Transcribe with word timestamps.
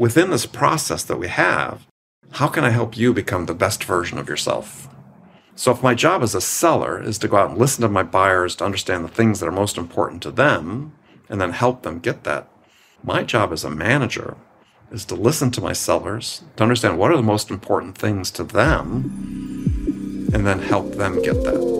within 0.00 0.30
this 0.30 0.46
process 0.46 1.02
that 1.04 1.18
we 1.18 1.28
have, 1.28 1.86
how 2.32 2.48
can 2.48 2.64
I 2.64 2.70
help 2.70 2.96
you 2.96 3.12
become 3.12 3.44
the 3.44 3.54
best 3.54 3.84
version 3.84 4.16
of 4.16 4.30
yourself? 4.30 4.88
So 5.54 5.72
if 5.72 5.82
my 5.82 5.94
job 5.94 6.22
as 6.22 6.34
a 6.34 6.40
seller 6.40 7.02
is 7.02 7.18
to 7.18 7.28
go 7.28 7.36
out 7.36 7.50
and 7.50 7.58
listen 7.58 7.82
to 7.82 7.88
my 7.90 8.02
buyers 8.02 8.56
to 8.56 8.64
understand 8.64 9.04
the 9.04 9.08
things 9.08 9.40
that 9.40 9.46
are 9.46 9.52
most 9.52 9.76
important 9.76 10.22
to 10.22 10.30
them 10.30 10.94
and 11.28 11.38
then 11.38 11.52
help 11.52 11.82
them 11.82 11.98
get 11.98 12.24
that, 12.24 12.48
my 13.04 13.22
job 13.22 13.52
as 13.52 13.62
a 13.62 13.68
manager 13.68 14.38
is 14.90 15.04
to 15.04 15.14
listen 15.14 15.50
to 15.50 15.60
my 15.60 15.74
sellers, 15.74 16.44
to 16.56 16.62
understand 16.62 16.98
what 16.98 17.10
are 17.10 17.16
the 17.16 17.22
most 17.22 17.50
important 17.50 17.98
things 17.98 18.30
to 18.30 18.42
them, 18.42 20.30
and 20.32 20.46
then 20.46 20.60
help 20.60 20.94
them 20.94 21.20
get 21.20 21.44
that. 21.44 21.79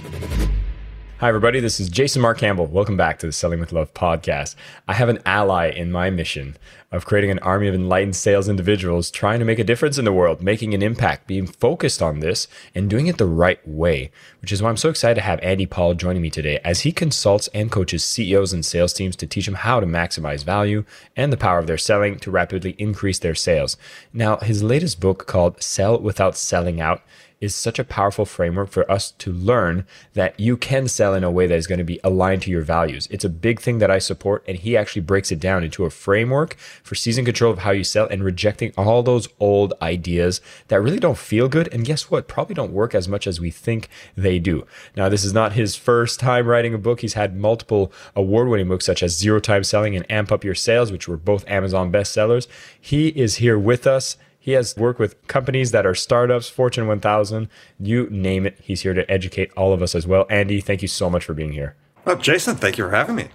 Hi, 1.21 1.27
everybody. 1.27 1.59
This 1.59 1.79
is 1.79 1.87
Jason 1.87 2.19
Mark 2.19 2.39
Campbell. 2.39 2.65
Welcome 2.65 2.97
back 2.97 3.19
to 3.19 3.27
the 3.27 3.31
Selling 3.31 3.59
with 3.59 3.71
Love 3.71 3.93
podcast. 3.93 4.55
I 4.87 4.95
have 4.95 5.07
an 5.07 5.19
ally 5.23 5.69
in 5.69 5.91
my 5.91 6.09
mission 6.09 6.57
of 6.91 7.05
creating 7.05 7.29
an 7.29 7.37
army 7.39 7.67
of 7.67 7.75
enlightened 7.75 8.15
sales 8.15 8.49
individuals 8.49 9.11
trying 9.11 9.37
to 9.37 9.45
make 9.45 9.59
a 9.59 9.63
difference 9.63 9.99
in 9.99 10.05
the 10.05 10.11
world, 10.11 10.41
making 10.41 10.73
an 10.73 10.81
impact, 10.81 11.27
being 11.27 11.45
focused 11.45 12.01
on 12.01 12.21
this, 12.21 12.47
and 12.73 12.89
doing 12.89 13.05
it 13.05 13.19
the 13.19 13.27
right 13.27 13.59
way, 13.67 14.09
which 14.41 14.51
is 14.51 14.63
why 14.63 14.69
I'm 14.69 14.77
so 14.77 14.89
excited 14.89 15.13
to 15.13 15.21
have 15.21 15.39
Andy 15.41 15.67
Paul 15.67 15.93
joining 15.93 16.23
me 16.23 16.31
today 16.31 16.59
as 16.63 16.79
he 16.79 16.91
consults 16.91 17.49
and 17.53 17.69
coaches 17.69 18.03
CEOs 18.03 18.51
and 18.51 18.65
sales 18.65 18.91
teams 18.91 19.15
to 19.17 19.27
teach 19.27 19.45
them 19.45 19.53
how 19.53 19.79
to 19.79 19.85
maximize 19.85 20.43
value 20.43 20.85
and 21.15 21.31
the 21.31 21.37
power 21.37 21.59
of 21.59 21.67
their 21.67 21.77
selling 21.77 22.17
to 22.17 22.31
rapidly 22.31 22.75
increase 22.79 23.19
their 23.19 23.35
sales. 23.35 23.77
Now, 24.11 24.37
his 24.37 24.63
latest 24.63 24.99
book 24.99 25.27
called 25.27 25.61
Sell 25.61 25.99
Without 25.99 26.35
Selling 26.35 26.81
Out 26.81 27.03
is 27.41 27.55
such 27.55 27.79
a 27.79 27.83
powerful 27.83 28.25
framework 28.25 28.69
for 28.69 28.89
us 28.89 29.11
to 29.11 29.33
learn 29.33 29.85
that 30.13 30.39
you 30.39 30.55
can 30.55 30.87
sell 30.87 31.13
in 31.15 31.23
a 31.23 31.31
way 31.31 31.47
that 31.47 31.57
is 31.57 31.67
going 31.67 31.79
to 31.79 31.83
be 31.83 31.99
aligned 32.03 32.43
to 32.43 32.51
your 32.51 32.61
values. 32.61 33.07
It's 33.11 33.25
a 33.25 33.29
big 33.29 33.59
thing 33.59 33.79
that 33.79 33.91
I 33.91 33.97
support, 33.97 34.43
and 34.47 34.57
he 34.57 34.77
actually 34.77 35.01
breaks 35.01 35.31
it 35.31 35.39
down 35.39 35.63
into 35.63 35.83
a 35.83 35.89
framework 35.89 36.55
for 36.83 36.93
seizing 36.93 37.25
control 37.25 37.51
of 37.51 37.59
how 37.59 37.71
you 37.71 37.83
sell 37.83 38.07
and 38.07 38.23
rejecting 38.23 38.71
all 38.77 39.01
those 39.01 39.27
old 39.39 39.73
ideas 39.81 40.39
that 40.67 40.81
really 40.81 40.99
don't 40.99 41.17
feel 41.17 41.49
good. 41.49 41.67
And 41.73 41.83
guess 41.83 42.11
what? 42.11 42.27
Probably 42.27 42.53
don't 42.53 42.71
work 42.71 42.93
as 42.93 43.07
much 43.07 43.25
as 43.25 43.41
we 43.41 43.49
think 43.49 43.89
they 44.15 44.37
do. 44.37 44.65
Now, 44.95 45.09
this 45.09 45.25
is 45.25 45.33
not 45.33 45.53
his 45.53 45.75
first 45.75 46.19
time 46.19 46.45
writing 46.45 46.75
a 46.75 46.77
book. 46.77 47.01
He's 47.01 47.15
had 47.15 47.35
multiple 47.35 47.91
award 48.15 48.47
winning 48.47 48.67
books, 48.67 48.85
such 48.85 49.01
as 49.01 49.17
Zero 49.17 49.39
Time 49.39 49.63
Selling 49.63 49.95
and 49.95 50.09
Amp 50.11 50.31
Up 50.31 50.43
Your 50.43 50.55
Sales, 50.55 50.91
which 50.91 51.07
were 51.07 51.17
both 51.17 51.47
Amazon 51.47 51.91
bestsellers. 51.91 52.47
He 52.79 53.07
is 53.09 53.35
here 53.35 53.57
with 53.57 53.87
us 53.87 54.15
he 54.41 54.53
has 54.53 54.75
worked 54.75 54.99
with 54.99 55.27
companies 55.27 55.69
that 55.69 55.85
are 55.85 55.93
startups, 55.93 56.49
Fortune 56.49 56.87
1000, 56.87 57.47
you 57.79 58.09
name 58.09 58.47
it. 58.47 58.57
He's 58.59 58.81
here 58.81 58.95
to 58.95 59.09
educate 59.09 59.51
all 59.55 59.71
of 59.71 59.83
us 59.83 59.93
as 59.93 60.07
well. 60.07 60.25
Andy, 60.31 60.59
thank 60.59 60.81
you 60.81 60.87
so 60.87 61.11
much 61.11 61.23
for 61.23 61.35
being 61.35 61.51
here. 61.51 61.75
Well, 62.05 62.15
Jason, 62.15 62.55
thank 62.55 62.79
you 62.79 62.85
for 62.85 62.89
having 62.89 63.15
me. 63.15 63.27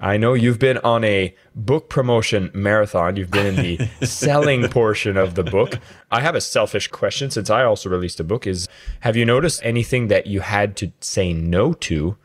I 0.00 0.16
know 0.16 0.32
you've 0.32 0.58
been 0.58 0.78
on 0.78 1.04
a 1.04 1.34
book 1.54 1.90
promotion 1.90 2.50
marathon. 2.54 3.16
You've 3.16 3.30
been 3.30 3.44
in 3.44 3.56
the 3.56 3.86
selling 4.06 4.66
portion 4.70 5.18
of 5.18 5.34
the 5.34 5.42
book. 5.44 5.78
I 6.10 6.20
have 6.20 6.34
a 6.34 6.40
selfish 6.40 6.88
question 6.88 7.30
since 7.30 7.50
I 7.50 7.62
also 7.62 7.90
released 7.90 8.18
a 8.18 8.24
book 8.24 8.46
is 8.46 8.66
have 9.00 9.16
you 9.16 9.26
noticed 9.26 9.60
anything 9.62 10.08
that 10.08 10.26
you 10.26 10.40
had 10.40 10.76
to 10.78 10.92
say 11.00 11.34
no 11.34 11.74
to 11.74 12.16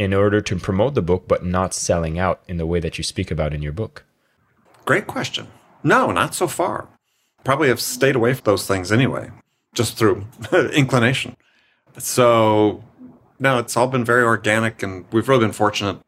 in 0.00 0.12
order 0.12 0.40
to 0.40 0.56
promote 0.56 0.94
the 0.94 1.02
book 1.02 1.28
but 1.28 1.44
not 1.44 1.72
selling 1.72 2.18
out 2.18 2.42
in 2.48 2.56
the 2.56 2.66
way 2.66 2.80
that 2.80 2.98
you 2.98 3.04
speak 3.04 3.30
about 3.30 3.54
in 3.54 3.62
your 3.62 3.72
book? 3.72 4.04
Great 4.84 5.06
question. 5.06 5.46
No, 5.84 6.10
not 6.10 6.34
so 6.34 6.48
far 6.48 6.88
probably 7.44 7.68
have 7.68 7.80
stayed 7.80 8.16
away 8.16 8.34
from 8.34 8.44
those 8.44 8.66
things 8.66 8.90
anyway, 8.90 9.30
just 9.74 9.96
through 9.96 10.26
inclination. 10.72 11.36
So, 11.98 12.82
no, 13.38 13.58
it's 13.58 13.76
all 13.76 13.86
been 13.86 14.04
very 14.04 14.24
organic, 14.24 14.82
and 14.82 15.04
we've 15.12 15.28
really 15.28 15.44
been 15.44 15.52
fortunate. 15.52 15.98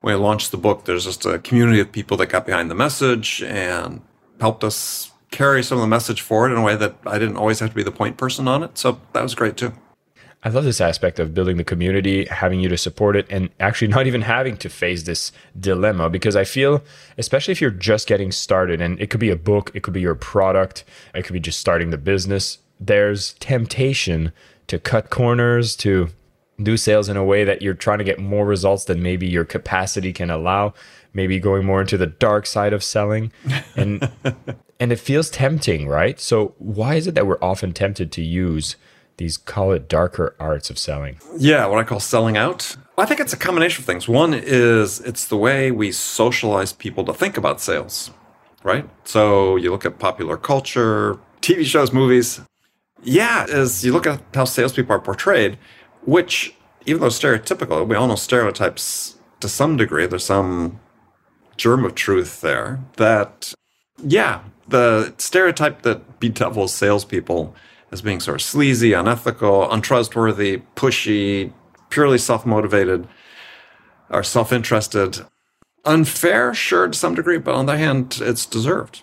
When 0.00 0.14
I 0.14 0.18
launched 0.18 0.50
the 0.50 0.58
book, 0.58 0.84
there's 0.84 1.04
just 1.04 1.26
a 1.26 1.38
community 1.38 1.80
of 1.80 1.90
people 1.90 2.16
that 2.18 2.26
got 2.26 2.46
behind 2.46 2.70
the 2.70 2.74
message 2.74 3.42
and 3.42 4.02
helped 4.40 4.62
us 4.62 5.10
carry 5.30 5.62
some 5.62 5.78
of 5.78 5.82
the 5.82 5.88
message 5.88 6.20
forward 6.20 6.52
in 6.52 6.58
a 6.58 6.62
way 6.62 6.76
that 6.76 6.96
I 7.06 7.18
didn't 7.18 7.36
always 7.36 7.58
have 7.60 7.70
to 7.70 7.76
be 7.76 7.82
the 7.82 7.90
point 7.90 8.16
person 8.16 8.46
on 8.46 8.62
it. 8.62 8.78
So 8.78 9.00
that 9.12 9.22
was 9.22 9.34
great 9.34 9.56
too. 9.56 9.72
I 10.46 10.48
love 10.48 10.62
this 10.62 10.80
aspect 10.80 11.18
of 11.18 11.34
building 11.34 11.56
the 11.56 11.64
community, 11.64 12.24
having 12.26 12.60
you 12.60 12.68
to 12.68 12.78
support 12.78 13.16
it, 13.16 13.26
and 13.28 13.50
actually 13.58 13.88
not 13.96 14.06
even 14.06 14.22
having 14.22 14.56
to 14.58 14.68
face 14.68 15.02
this 15.02 15.32
dilemma. 15.58 16.08
Because 16.08 16.36
I 16.36 16.44
feel, 16.44 16.84
especially 17.18 17.50
if 17.50 17.60
you're 17.60 17.72
just 17.72 18.06
getting 18.06 18.30
started, 18.30 18.80
and 18.80 19.00
it 19.00 19.10
could 19.10 19.18
be 19.18 19.30
a 19.30 19.34
book, 19.34 19.72
it 19.74 19.82
could 19.82 19.92
be 19.92 20.00
your 20.00 20.14
product, 20.14 20.84
it 21.16 21.24
could 21.24 21.32
be 21.32 21.40
just 21.40 21.58
starting 21.58 21.90
the 21.90 21.98
business, 21.98 22.58
there's 22.78 23.32
temptation 23.40 24.30
to 24.68 24.78
cut 24.78 25.10
corners, 25.10 25.74
to 25.78 26.10
do 26.62 26.76
sales 26.76 27.08
in 27.08 27.16
a 27.16 27.24
way 27.24 27.42
that 27.42 27.60
you're 27.60 27.74
trying 27.74 27.98
to 27.98 28.04
get 28.04 28.20
more 28.20 28.46
results 28.46 28.84
than 28.84 29.02
maybe 29.02 29.26
your 29.26 29.44
capacity 29.44 30.12
can 30.12 30.30
allow, 30.30 30.72
maybe 31.12 31.40
going 31.40 31.66
more 31.66 31.80
into 31.80 31.98
the 31.98 32.06
dark 32.06 32.46
side 32.46 32.72
of 32.72 32.84
selling. 32.84 33.32
And 33.74 34.08
and 34.78 34.92
it 34.92 35.00
feels 35.00 35.28
tempting, 35.28 35.88
right? 35.88 36.20
So 36.20 36.54
why 36.58 36.94
is 36.94 37.08
it 37.08 37.16
that 37.16 37.26
we're 37.26 37.42
often 37.42 37.72
tempted 37.72 38.12
to 38.12 38.22
use 38.22 38.76
these 39.16 39.36
call 39.36 39.72
it 39.72 39.88
darker 39.88 40.34
arts 40.38 40.70
of 40.70 40.78
selling. 40.78 41.18
Yeah, 41.36 41.66
what 41.66 41.78
I 41.78 41.84
call 41.84 42.00
selling 42.00 42.36
out. 42.36 42.76
I 42.98 43.06
think 43.06 43.20
it's 43.20 43.32
a 43.32 43.36
combination 43.36 43.82
of 43.82 43.86
things. 43.86 44.08
One 44.08 44.34
is 44.34 45.00
it's 45.00 45.26
the 45.26 45.36
way 45.36 45.70
we 45.70 45.92
socialize 45.92 46.72
people 46.72 47.04
to 47.04 47.14
think 47.14 47.36
about 47.36 47.60
sales, 47.60 48.10
right? 48.62 48.88
So 49.04 49.56
you 49.56 49.70
look 49.70 49.84
at 49.84 49.98
popular 49.98 50.36
culture, 50.36 51.18
TV 51.40 51.64
shows, 51.64 51.92
movies. 51.92 52.40
Yeah, 53.02 53.46
as 53.50 53.84
you 53.84 53.92
look 53.92 54.06
at 54.06 54.22
how 54.34 54.44
salespeople 54.44 54.96
are 54.96 55.00
portrayed, 55.00 55.58
which 56.04 56.54
even 56.86 57.00
though 57.00 57.08
stereotypical, 57.08 57.86
we 57.86 57.96
all 57.96 58.06
know 58.06 58.16
stereotypes 58.16 59.16
to 59.40 59.48
some 59.48 59.76
degree. 59.76 60.06
There's 60.06 60.24
some 60.24 60.80
germ 61.56 61.84
of 61.84 61.94
truth 61.94 62.40
there 62.40 62.80
that, 62.96 63.52
yeah, 64.02 64.40
the 64.68 65.14
stereotype 65.18 65.82
that 65.82 66.20
bedevils 66.20 66.72
salespeople 66.72 67.54
as 67.92 68.02
being 68.02 68.20
sort 68.20 68.36
of 68.36 68.42
sleazy, 68.42 68.92
unethical, 68.92 69.70
untrustworthy, 69.70 70.62
pushy, 70.74 71.52
purely 71.90 72.18
self 72.18 72.44
motivated, 72.44 73.06
or 74.10 74.22
self 74.22 74.52
interested. 74.52 75.24
unfair, 75.84 76.52
sure, 76.52 76.88
to 76.88 76.98
some 76.98 77.14
degree, 77.14 77.38
but 77.38 77.54
on 77.54 77.66
the 77.66 77.72
other 77.72 77.78
hand, 77.78 78.18
it's 78.20 78.44
deserved. 78.44 79.02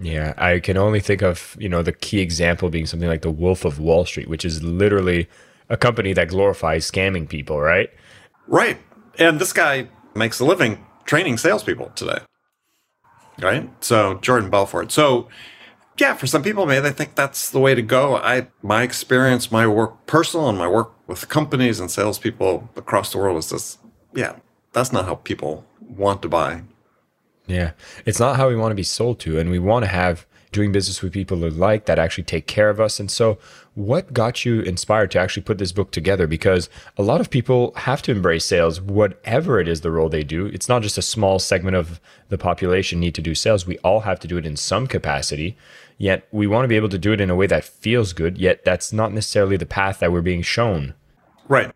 Yeah, 0.00 0.34
I 0.36 0.60
can 0.60 0.76
only 0.76 1.00
think 1.00 1.22
of, 1.22 1.56
you 1.58 1.68
know, 1.68 1.82
the 1.82 1.92
key 1.92 2.20
example 2.20 2.68
being 2.68 2.86
something 2.86 3.08
like 3.08 3.22
the 3.22 3.30
Wolf 3.30 3.64
of 3.64 3.78
Wall 3.78 4.04
Street, 4.04 4.28
which 4.28 4.44
is 4.44 4.62
literally 4.62 5.28
a 5.68 5.76
company 5.76 6.12
that 6.12 6.28
glorifies 6.28 6.90
scamming 6.90 7.28
people, 7.28 7.60
right? 7.60 7.90
Right. 8.46 8.78
And 9.18 9.40
this 9.40 9.52
guy 9.52 9.88
makes 10.14 10.40
a 10.40 10.44
living 10.44 10.84
training 11.04 11.38
salespeople 11.38 11.92
today. 11.94 12.18
Right? 13.40 13.68
So 13.82 14.14
Jordan 14.14 14.50
Belfort. 14.50 14.92
So 14.92 15.28
yeah, 15.96 16.14
for 16.14 16.26
some 16.26 16.42
people, 16.42 16.66
maybe 16.66 16.80
they 16.80 16.92
think 16.92 17.14
that's 17.14 17.50
the 17.50 17.60
way 17.60 17.74
to 17.74 17.82
go. 17.82 18.16
I 18.16 18.48
my 18.62 18.82
experience, 18.82 19.52
my 19.52 19.66
work 19.66 20.06
personal 20.06 20.48
and 20.48 20.58
my 20.58 20.68
work 20.68 20.92
with 21.06 21.28
companies 21.28 21.80
and 21.80 21.90
salespeople 21.90 22.68
across 22.76 23.12
the 23.12 23.18
world 23.18 23.38
is 23.38 23.50
this 23.50 23.78
yeah, 24.14 24.36
that's 24.72 24.92
not 24.92 25.04
how 25.06 25.16
people 25.16 25.64
want 25.80 26.22
to 26.22 26.28
buy. 26.28 26.62
Yeah. 27.46 27.72
It's 28.06 28.20
not 28.20 28.36
how 28.36 28.48
we 28.48 28.56
want 28.56 28.70
to 28.70 28.76
be 28.76 28.82
sold 28.82 29.20
to. 29.20 29.38
And 29.38 29.50
we 29.50 29.58
want 29.58 29.84
to 29.84 29.90
have 29.90 30.26
doing 30.52 30.70
business 30.72 31.02
with 31.02 31.12
people 31.12 31.36
we 31.36 31.50
like 31.50 31.84
that 31.86 31.98
actually 31.98 32.24
take 32.24 32.46
care 32.46 32.70
of 32.70 32.80
us. 32.80 33.00
And 33.00 33.10
so, 33.10 33.38
what 33.74 34.14
got 34.14 34.44
you 34.44 34.60
inspired 34.60 35.10
to 35.10 35.18
actually 35.18 35.42
put 35.42 35.58
this 35.58 35.72
book 35.72 35.90
together? 35.90 36.28
Because 36.28 36.70
a 36.96 37.02
lot 37.02 37.20
of 37.20 37.28
people 37.28 37.74
have 37.74 38.02
to 38.02 38.12
embrace 38.12 38.44
sales, 38.44 38.80
whatever 38.80 39.58
it 39.58 39.66
is 39.66 39.80
the 39.80 39.90
role 39.90 40.08
they 40.08 40.22
do. 40.22 40.46
It's 40.46 40.68
not 40.68 40.82
just 40.82 40.96
a 40.96 41.02
small 41.02 41.40
segment 41.40 41.74
of 41.76 42.00
the 42.28 42.38
population 42.38 43.00
need 43.00 43.16
to 43.16 43.20
do 43.20 43.34
sales. 43.34 43.66
We 43.66 43.78
all 43.78 44.00
have 44.00 44.20
to 44.20 44.28
do 44.28 44.38
it 44.38 44.46
in 44.46 44.56
some 44.56 44.86
capacity. 44.86 45.56
Yet 45.96 46.26
we 46.32 46.46
want 46.46 46.64
to 46.64 46.68
be 46.68 46.76
able 46.76 46.88
to 46.88 46.98
do 46.98 47.12
it 47.12 47.20
in 47.20 47.30
a 47.30 47.36
way 47.36 47.46
that 47.46 47.64
feels 47.64 48.12
good. 48.12 48.38
Yet 48.38 48.64
that's 48.64 48.92
not 48.92 49.12
necessarily 49.12 49.56
the 49.56 49.66
path 49.66 50.00
that 50.00 50.12
we're 50.12 50.22
being 50.22 50.42
shown. 50.42 50.94
Right. 51.48 51.72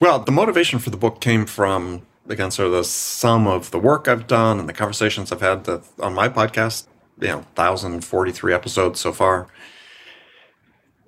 Well, 0.00 0.18
the 0.18 0.32
motivation 0.32 0.78
for 0.78 0.90
the 0.90 0.96
book 0.96 1.20
came 1.20 1.46
from 1.46 2.06
again 2.28 2.50
sort 2.50 2.66
of 2.66 2.72
the 2.72 2.84
sum 2.84 3.46
of 3.46 3.70
the 3.70 3.78
work 3.78 4.08
I've 4.08 4.26
done 4.26 4.58
and 4.58 4.68
the 4.68 4.72
conversations 4.72 5.30
I've 5.30 5.40
had 5.40 5.68
on 6.00 6.14
my 6.14 6.28
podcast 6.28 6.86
you 7.20 7.28
know, 7.28 7.36
1,043 7.54 8.52
episodes 8.52 9.00
so 9.00 9.12
far, 9.12 9.48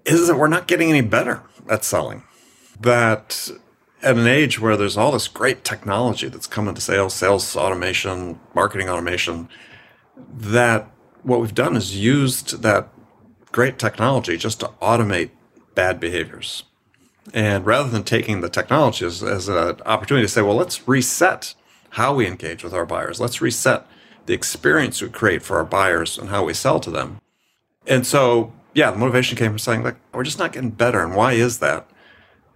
is 0.04 0.26
that 0.26 0.36
we're 0.36 0.48
not 0.48 0.66
getting 0.66 0.88
any 0.88 1.02
better 1.02 1.42
at 1.68 1.84
selling. 1.84 2.22
That 2.80 3.50
at 4.02 4.16
an 4.16 4.26
age 4.26 4.60
where 4.60 4.76
there's 4.76 4.96
all 4.96 5.12
this 5.12 5.28
great 5.28 5.64
technology 5.64 6.28
that's 6.28 6.46
coming 6.46 6.74
to 6.74 6.80
sales, 6.80 7.14
sales 7.14 7.56
automation, 7.56 8.38
marketing 8.54 8.88
automation, 8.88 9.48
that 10.16 10.88
what 11.22 11.40
we've 11.40 11.54
done 11.54 11.76
is 11.76 11.96
used 11.96 12.62
that 12.62 12.88
great 13.52 13.78
technology 13.78 14.36
just 14.36 14.60
to 14.60 14.70
automate 14.80 15.30
bad 15.74 16.00
behaviors. 16.00 16.64
And 17.34 17.66
rather 17.66 17.88
than 17.88 18.04
taking 18.04 18.40
the 18.40 18.48
technology 18.48 19.04
as, 19.04 19.22
as 19.22 19.48
an 19.48 19.80
opportunity 19.84 20.26
to 20.26 20.32
say, 20.32 20.42
well, 20.42 20.56
let's 20.56 20.88
reset 20.88 21.54
how 21.90 22.14
we 22.14 22.26
engage 22.26 22.64
with 22.64 22.74
our 22.74 22.86
buyers, 22.86 23.20
let's 23.20 23.40
reset 23.40 23.86
the 24.26 24.34
experience 24.34 25.00
we 25.00 25.08
create 25.08 25.42
for 25.42 25.56
our 25.56 25.64
buyers 25.64 26.18
and 26.18 26.28
how 26.28 26.44
we 26.44 26.54
sell 26.54 26.80
to 26.80 26.90
them. 26.90 27.18
And 27.86 28.06
so, 28.06 28.52
yeah, 28.74 28.90
the 28.90 28.98
motivation 28.98 29.38
came 29.38 29.52
from 29.52 29.58
saying, 29.58 29.82
like, 29.82 29.96
we're 30.12 30.24
just 30.24 30.38
not 30.38 30.52
getting 30.52 30.70
better. 30.70 31.02
And 31.02 31.16
why 31.16 31.32
is 31.32 31.58
that? 31.60 31.88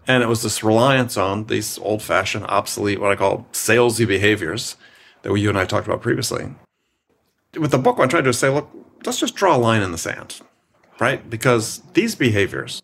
And 0.06 0.22
it 0.22 0.26
was 0.26 0.42
this 0.42 0.62
reliance 0.62 1.16
on 1.16 1.46
these 1.46 1.78
old 1.78 2.02
fashioned, 2.02 2.46
obsolete, 2.46 3.00
what 3.00 3.12
I 3.12 3.16
call 3.16 3.46
salesy 3.52 4.06
behaviors 4.06 4.76
that 5.22 5.34
you 5.34 5.48
and 5.48 5.58
I 5.58 5.64
talked 5.64 5.86
about 5.86 6.02
previously. 6.02 6.50
With 7.58 7.70
the 7.70 7.78
book, 7.78 7.98
what 7.98 8.04
I'm 8.04 8.08
trying 8.08 8.24
to 8.24 8.32
say, 8.32 8.48
look, 8.48 8.70
let's 9.04 9.20
just 9.20 9.34
draw 9.34 9.56
a 9.56 9.58
line 9.58 9.82
in 9.82 9.92
the 9.92 9.98
sand, 9.98 10.40
right? 10.98 11.28
Because 11.28 11.82
these 11.92 12.14
behaviors, 12.14 12.82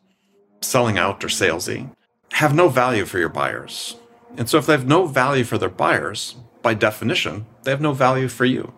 selling 0.60 0.98
out 0.98 1.24
or 1.24 1.28
salesy, 1.28 1.90
have 2.32 2.54
no 2.54 2.68
value 2.68 3.06
for 3.06 3.18
your 3.18 3.30
buyers. 3.30 3.96
And 4.36 4.48
so 4.48 4.58
if 4.58 4.66
they 4.66 4.74
have 4.74 4.86
no 4.86 5.06
value 5.06 5.44
for 5.44 5.56
their 5.56 5.70
buyers, 5.70 6.36
by 6.60 6.74
definition, 6.74 7.46
they 7.62 7.70
have 7.70 7.80
no 7.80 7.92
value 7.92 8.28
for 8.28 8.44
you. 8.44 8.74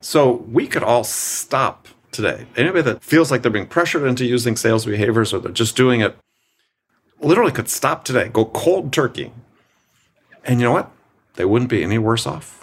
So 0.00 0.46
we 0.50 0.66
could 0.66 0.82
all 0.82 1.04
stop 1.04 1.88
today. 2.12 2.46
Anybody 2.56 2.82
that 2.82 3.04
feels 3.04 3.30
like 3.30 3.42
they're 3.42 3.50
being 3.50 3.66
pressured 3.66 4.04
into 4.04 4.24
using 4.24 4.56
sales 4.56 4.86
behaviors 4.86 5.34
or 5.34 5.40
they're 5.40 5.52
just 5.52 5.76
doing 5.76 6.00
it 6.00 6.16
literally 7.20 7.52
could 7.52 7.68
stop 7.68 8.06
today, 8.06 8.28
go 8.28 8.46
cold 8.46 8.90
turkey. 8.90 9.32
And 10.46 10.60
you 10.60 10.66
know 10.66 10.72
what? 10.72 10.90
They 11.34 11.44
wouldn't 11.44 11.70
be 11.70 11.82
any 11.82 11.98
worse 11.98 12.26
off. 12.26 12.59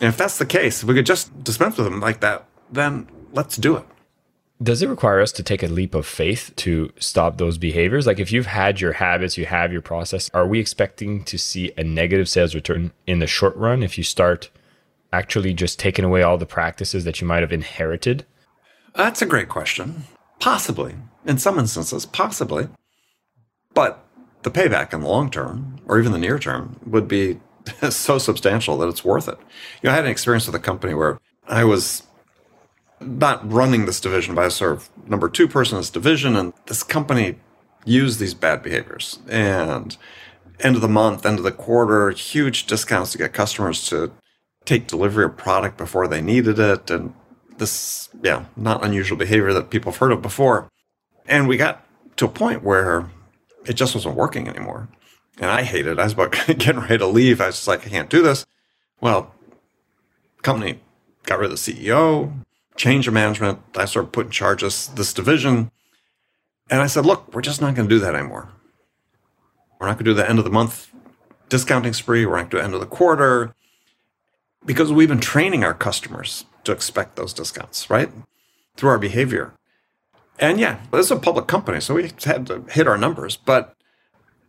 And 0.00 0.08
if 0.08 0.16
that's 0.16 0.38
the 0.38 0.46
case, 0.46 0.82
if 0.82 0.88
we 0.88 0.94
could 0.94 1.06
just 1.06 1.42
dispense 1.42 1.76
with 1.76 1.86
them 1.86 2.00
like 2.00 2.20
that, 2.20 2.46
then 2.70 3.08
let's 3.32 3.56
do 3.56 3.76
it. 3.76 3.84
Does 4.60 4.82
it 4.82 4.88
require 4.88 5.20
us 5.20 5.30
to 5.32 5.42
take 5.44 5.62
a 5.62 5.68
leap 5.68 5.94
of 5.94 6.04
faith 6.04 6.52
to 6.56 6.92
stop 6.98 7.38
those 7.38 7.58
behaviors? 7.58 8.06
Like 8.06 8.18
if 8.18 8.32
you've 8.32 8.46
had 8.46 8.80
your 8.80 8.94
habits, 8.94 9.38
you 9.38 9.46
have 9.46 9.72
your 9.72 9.82
process, 9.82 10.30
are 10.34 10.46
we 10.46 10.58
expecting 10.58 11.22
to 11.24 11.38
see 11.38 11.72
a 11.76 11.84
negative 11.84 12.28
sales 12.28 12.54
return 12.54 12.92
in 13.06 13.20
the 13.20 13.26
short 13.28 13.54
run 13.56 13.84
if 13.84 13.96
you 13.96 14.02
start 14.02 14.50
actually 15.12 15.54
just 15.54 15.78
taking 15.78 16.04
away 16.04 16.22
all 16.22 16.38
the 16.38 16.46
practices 16.46 17.04
that 17.04 17.20
you 17.20 17.26
might 17.26 17.42
have 17.42 17.52
inherited? 17.52 18.26
That's 18.94 19.22
a 19.22 19.26
great 19.26 19.48
question. 19.48 20.04
Possibly. 20.40 20.96
In 21.24 21.38
some 21.38 21.58
instances, 21.58 22.04
possibly. 22.04 22.68
But 23.74 24.04
the 24.42 24.50
payback 24.50 24.92
in 24.92 25.02
the 25.02 25.08
long 25.08 25.30
term, 25.30 25.78
or 25.86 26.00
even 26.00 26.10
the 26.10 26.18
near 26.18 26.38
term, 26.38 26.80
would 26.84 27.06
be 27.06 27.38
so 27.90 28.18
substantial 28.18 28.78
that 28.78 28.88
it's 28.88 29.04
worth 29.04 29.28
it. 29.28 29.38
You 29.82 29.88
know, 29.88 29.92
I 29.92 29.96
had 29.96 30.04
an 30.04 30.10
experience 30.10 30.46
with 30.46 30.54
a 30.54 30.60
company 30.60 30.94
where 30.94 31.18
I 31.46 31.64
was 31.64 32.02
not 33.00 33.50
running 33.50 33.86
this 33.86 34.00
division, 34.00 34.34
but 34.34 34.42
I 34.42 34.44
was 34.46 34.56
sort 34.56 34.72
of 34.72 34.90
number 35.08 35.28
two 35.28 35.48
person 35.48 35.76
in 35.76 35.80
this 35.80 35.90
division, 35.90 36.36
and 36.36 36.52
this 36.66 36.82
company 36.82 37.36
used 37.84 38.18
these 38.18 38.34
bad 38.34 38.62
behaviors. 38.62 39.18
And 39.28 39.96
end 40.60 40.76
of 40.76 40.82
the 40.82 40.88
month, 40.88 41.24
end 41.24 41.38
of 41.38 41.44
the 41.44 41.52
quarter, 41.52 42.10
huge 42.10 42.66
discounts 42.66 43.12
to 43.12 43.18
get 43.18 43.32
customers 43.32 43.88
to 43.88 44.12
take 44.64 44.86
delivery 44.86 45.24
of 45.24 45.36
product 45.36 45.78
before 45.78 46.08
they 46.08 46.20
needed 46.20 46.58
it. 46.58 46.90
And 46.90 47.14
this, 47.56 48.08
yeah, 48.22 48.46
not 48.56 48.84
unusual 48.84 49.16
behavior 49.16 49.52
that 49.52 49.70
people 49.70 49.92
have 49.92 49.98
heard 49.98 50.12
of 50.12 50.22
before. 50.22 50.68
And 51.26 51.48
we 51.48 51.56
got 51.56 51.86
to 52.16 52.24
a 52.24 52.28
point 52.28 52.62
where 52.62 53.10
it 53.66 53.74
just 53.74 53.94
wasn't 53.94 54.16
working 54.16 54.48
anymore. 54.48 54.88
And 55.40 55.50
I 55.50 55.62
hated 55.62 55.92
it. 55.92 55.98
I 55.98 56.04
was 56.04 56.12
about 56.12 56.32
getting 56.46 56.80
ready 56.80 56.98
to 56.98 57.06
leave. 57.06 57.40
I 57.40 57.46
was 57.46 57.56
just 57.56 57.68
like, 57.68 57.86
I 57.86 57.90
can't 57.90 58.10
do 58.10 58.22
this. 58.22 58.44
Well, 59.00 59.34
company 60.42 60.80
got 61.24 61.38
rid 61.38 61.50
of 61.52 61.62
the 61.62 61.72
CEO, 61.72 62.32
change 62.76 63.06
of 63.06 63.14
management. 63.14 63.60
I 63.76 63.84
sort 63.84 64.06
of 64.06 64.12
put 64.12 64.12
started 64.12 64.12
putting 64.12 64.30
charges 64.30 64.88
this 64.88 65.12
division. 65.12 65.70
And 66.70 66.80
I 66.80 66.86
said, 66.86 67.06
look, 67.06 67.32
we're 67.34 67.40
just 67.40 67.60
not 67.60 67.74
going 67.74 67.88
to 67.88 67.94
do 67.94 68.00
that 68.00 68.14
anymore. 68.14 68.50
We're 69.78 69.86
not 69.86 69.94
going 69.94 70.06
to 70.06 70.10
do 70.10 70.14
the 70.14 70.28
end 70.28 70.38
of 70.38 70.44
the 70.44 70.50
month 70.50 70.92
discounting 71.48 71.92
spree. 71.92 72.26
We're 72.26 72.36
not 72.36 72.50
going 72.50 72.50
to 72.50 72.56
do 72.56 72.58
the 72.58 72.64
end 72.64 72.74
of 72.74 72.80
the 72.80 72.86
quarter 72.86 73.54
because 74.66 74.92
we've 74.92 75.08
been 75.08 75.20
training 75.20 75.64
our 75.64 75.74
customers 75.74 76.44
to 76.64 76.72
expect 76.72 77.16
those 77.16 77.32
discounts, 77.32 77.88
right? 77.88 78.10
Through 78.76 78.90
our 78.90 78.98
behavior. 78.98 79.54
And 80.38 80.60
yeah, 80.60 80.80
this 80.92 81.06
is 81.06 81.10
a 81.10 81.16
public 81.16 81.46
company, 81.46 81.80
so 81.80 81.94
we 81.94 82.10
had 82.24 82.46
to 82.48 82.64
hit 82.70 82.86
our 82.86 82.98
numbers, 82.98 83.36
but 83.36 83.74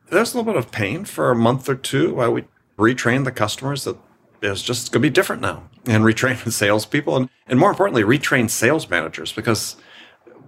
there's 0.09 0.33
a 0.33 0.37
little 0.37 0.51
bit 0.51 0.59
of 0.59 0.71
pain 0.71 1.05
for 1.05 1.31
a 1.31 1.35
month 1.35 1.69
or 1.69 1.75
two 1.75 2.15
while 2.15 2.31
we 2.31 2.45
retrain 2.77 3.25
the 3.25 3.31
customers 3.31 3.83
that 3.83 3.97
it's 4.41 4.61
just 4.61 4.91
going 4.91 5.01
to 5.01 5.07
be 5.07 5.13
different 5.13 5.41
now 5.41 5.69
and 5.85 6.03
retrain 6.03 6.41
the 6.43 6.51
salespeople 6.63 7.15
and, 7.15 7.29
and 7.47 7.59
more 7.59 7.69
importantly, 7.69 8.03
retrain 8.03 8.49
sales 8.49 8.89
managers 8.89 9.31
because 9.31 9.75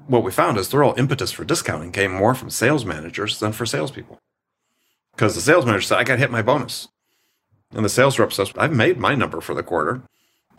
what 0.08 0.24
we 0.24 0.32
found 0.32 0.58
is 0.58 0.70
the 0.70 0.78
real 0.78 0.94
impetus 0.98 1.32
for 1.32 1.44
discounting 1.44 1.92
came 1.92 2.12
more 2.12 2.36
from 2.36 2.50
sales 2.50 2.86
managers 2.86 3.40
than 3.40 3.52
for 3.52 3.66
salespeople. 3.66 4.20
Because 5.16 5.36
the 5.36 5.42
sales 5.42 5.66
manager 5.66 5.84
said, 5.84 6.00
I 6.00 6.04
got 6.04 6.20
hit 6.20 6.32
my 6.32 6.42
bonus. 6.42 6.88
And 7.74 7.86
the 7.86 7.90
sales 7.90 8.20
rep 8.20 8.34
says, 8.34 8.52
I've 8.58 8.74
made 8.74 8.98
my 8.98 9.16
number 9.16 9.40
for 9.40 9.54
the 9.54 9.64
quarter. 9.64 10.02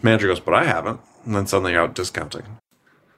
Manager 0.02 0.28
goes, 0.28 0.40
but 0.40 0.54
I 0.54 0.64
haven't. 0.64 1.00
And 1.25 1.35
then 1.35 1.47
suddenly 1.47 1.76
out 1.76 1.94
discounting. 1.94 2.59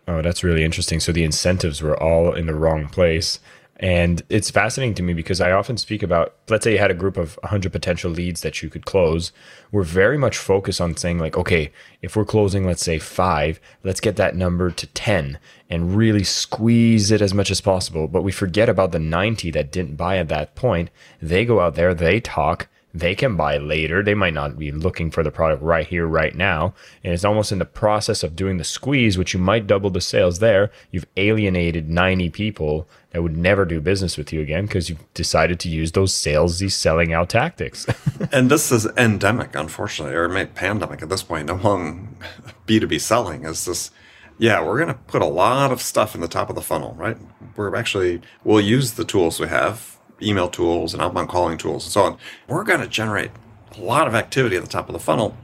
Oh, 0.07 0.23
that's 0.23 0.45
really 0.45 0.65
interesting. 0.65 1.01
So 1.01 1.13
the 1.13 1.25
incentives 1.25 1.81
were 1.81 2.01
all 2.01 2.35
in 2.35 2.47
the 2.47 2.55
wrong 2.55 2.89
place. 2.89 3.41
And 3.81 4.23
it's 4.29 4.51
fascinating 4.51 4.95
to 4.95 5.03
me 5.03 5.15
because 5.15 5.41
I 5.41 5.51
often 5.51 5.77
speak 5.77 6.03
about, 6.03 6.35
let's 6.49 6.63
say 6.63 6.73
you 6.73 6.79
had 6.79 6.93
a 6.93 6.95
group 6.95 7.17
of 7.17 7.37
100 7.43 7.73
potential 7.73 8.11
leads 8.11 8.43
that 8.43 8.63
you 8.63 8.71
could 8.71 8.87
close. 8.87 9.33
We're 9.73 9.83
very 9.83 10.17
much 10.17 10.39
focused 10.39 10.81
on 10.81 10.97
saying, 10.97 11.19
like, 11.19 11.37
okay, 11.37 11.73
if 12.01 12.15
we're 12.15 12.25
closing, 12.25 12.65
let's 12.65 12.85
say 12.85 13.01
five, 13.01 13.61
let's 13.83 14.01
get 14.01 14.15
that 14.17 14.37
number 14.37 14.71
to 14.71 14.87
10 14.87 15.39
and 15.69 15.97
really 15.97 16.23
squeeze 16.23 17.11
it 17.11 17.21
as 17.21 17.35
much 17.35 17.51
as 17.51 17.61
possible. 17.61 18.07
But 18.07 18.23
we 18.23 18.31
forget 18.31 18.69
about 18.69 18.93
the 18.93 19.01
90 19.01 19.51
that 19.51 19.73
didn't 19.73 19.97
buy 19.97 20.19
at 20.19 20.29
that 20.29 20.55
point. 20.55 20.91
They 21.21 21.45
go 21.45 21.59
out 21.59 21.75
there, 21.75 21.95
they 21.95 22.21
talk, 22.21 22.69
they 22.95 23.17
can 23.17 23.37
buy 23.37 23.59
later. 23.59 24.05
They 24.05 24.15
might 24.15 24.35
not 24.35 24.57
be 24.57 24.71
looking 24.71 25.11
for 25.11 25.25
the 25.25 25.33
product 25.33 25.61
right 25.63 25.87
here, 25.87 26.07
right 26.07 26.35
now. 26.35 26.75
And 27.03 27.13
it's 27.13 27.25
almost 27.25 27.51
in 27.51 27.59
the 27.59 27.65
process 27.65 28.23
of 28.23 28.37
doing 28.37 28.57
the 28.57 28.65
squeeze, 28.65 29.19
which 29.19 29.35
you 29.35 29.41
might 29.41 29.67
double 29.67 29.91
the 29.91 30.01
sales 30.01 30.39
there. 30.39 30.71
You've 30.93 31.07
alienated 31.17 31.91
90 31.91 32.31
people 32.31 32.89
that 33.11 33.23
would 33.23 33.37
never 33.37 33.65
do 33.65 33.81
business 33.81 34.17
with 34.17 34.33
you 34.33 34.41
again 34.41 34.67
because 34.67 34.89
you've 34.89 35.13
decided 35.13 35.59
to 35.61 35.69
use 35.69 35.91
those 35.93 36.13
salesy 36.13 36.71
selling 36.71 37.13
out 37.13 37.29
tactics. 37.29 37.85
and 38.33 38.49
this 38.49 38.71
is 38.71 38.87
endemic, 38.97 39.57
unfortunately, 39.57 40.15
or 40.15 40.29
maybe 40.29 40.51
pandemic 40.55 41.03
at 41.03 41.09
this 41.09 41.25
point 41.25 41.51
among 41.51 42.17
B2B 42.67 43.01
selling 43.01 43.45
is 43.45 43.65
this. 43.65 43.91
Yeah, 44.39 44.65
we're 44.65 44.79
going 44.79 44.89
to 44.89 44.95
put 44.95 45.23
a 45.23 45.27
lot 45.27 45.71
of 45.71 45.81
stuff 45.81 46.15
in 46.15 46.21
the 46.21 46.29
top 46.29 46.49
of 46.49 46.57
the 46.57 46.63
funnel, 46.63 46.95
right? 46.95 47.17
We're 47.55 47.75
actually, 47.77 48.21
we'll 48.43 48.61
use 48.61 48.93
the 48.93 49.05
tools 49.05 49.39
we 49.39 49.47
have 49.47 49.94
email 50.23 50.49
tools 50.49 50.93
and 50.93 51.03
outbound 51.03 51.29
calling 51.29 51.59
tools 51.59 51.85
and 51.85 51.93
so 51.93 52.03
on. 52.03 52.19
We're 52.49 52.65
going 52.65 52.81
to 52.81 52.89
generate 52.89 53.31
a 53.77 53.81
lot 53.81 54.07
of 54.07 54.15
activity 54.15 54.57
at 54.57 54.63
the 54.63 54.69
top 54.69 54.89
of 54.89 54.93
the 54.93 54.99
funnel. 54.99 55.37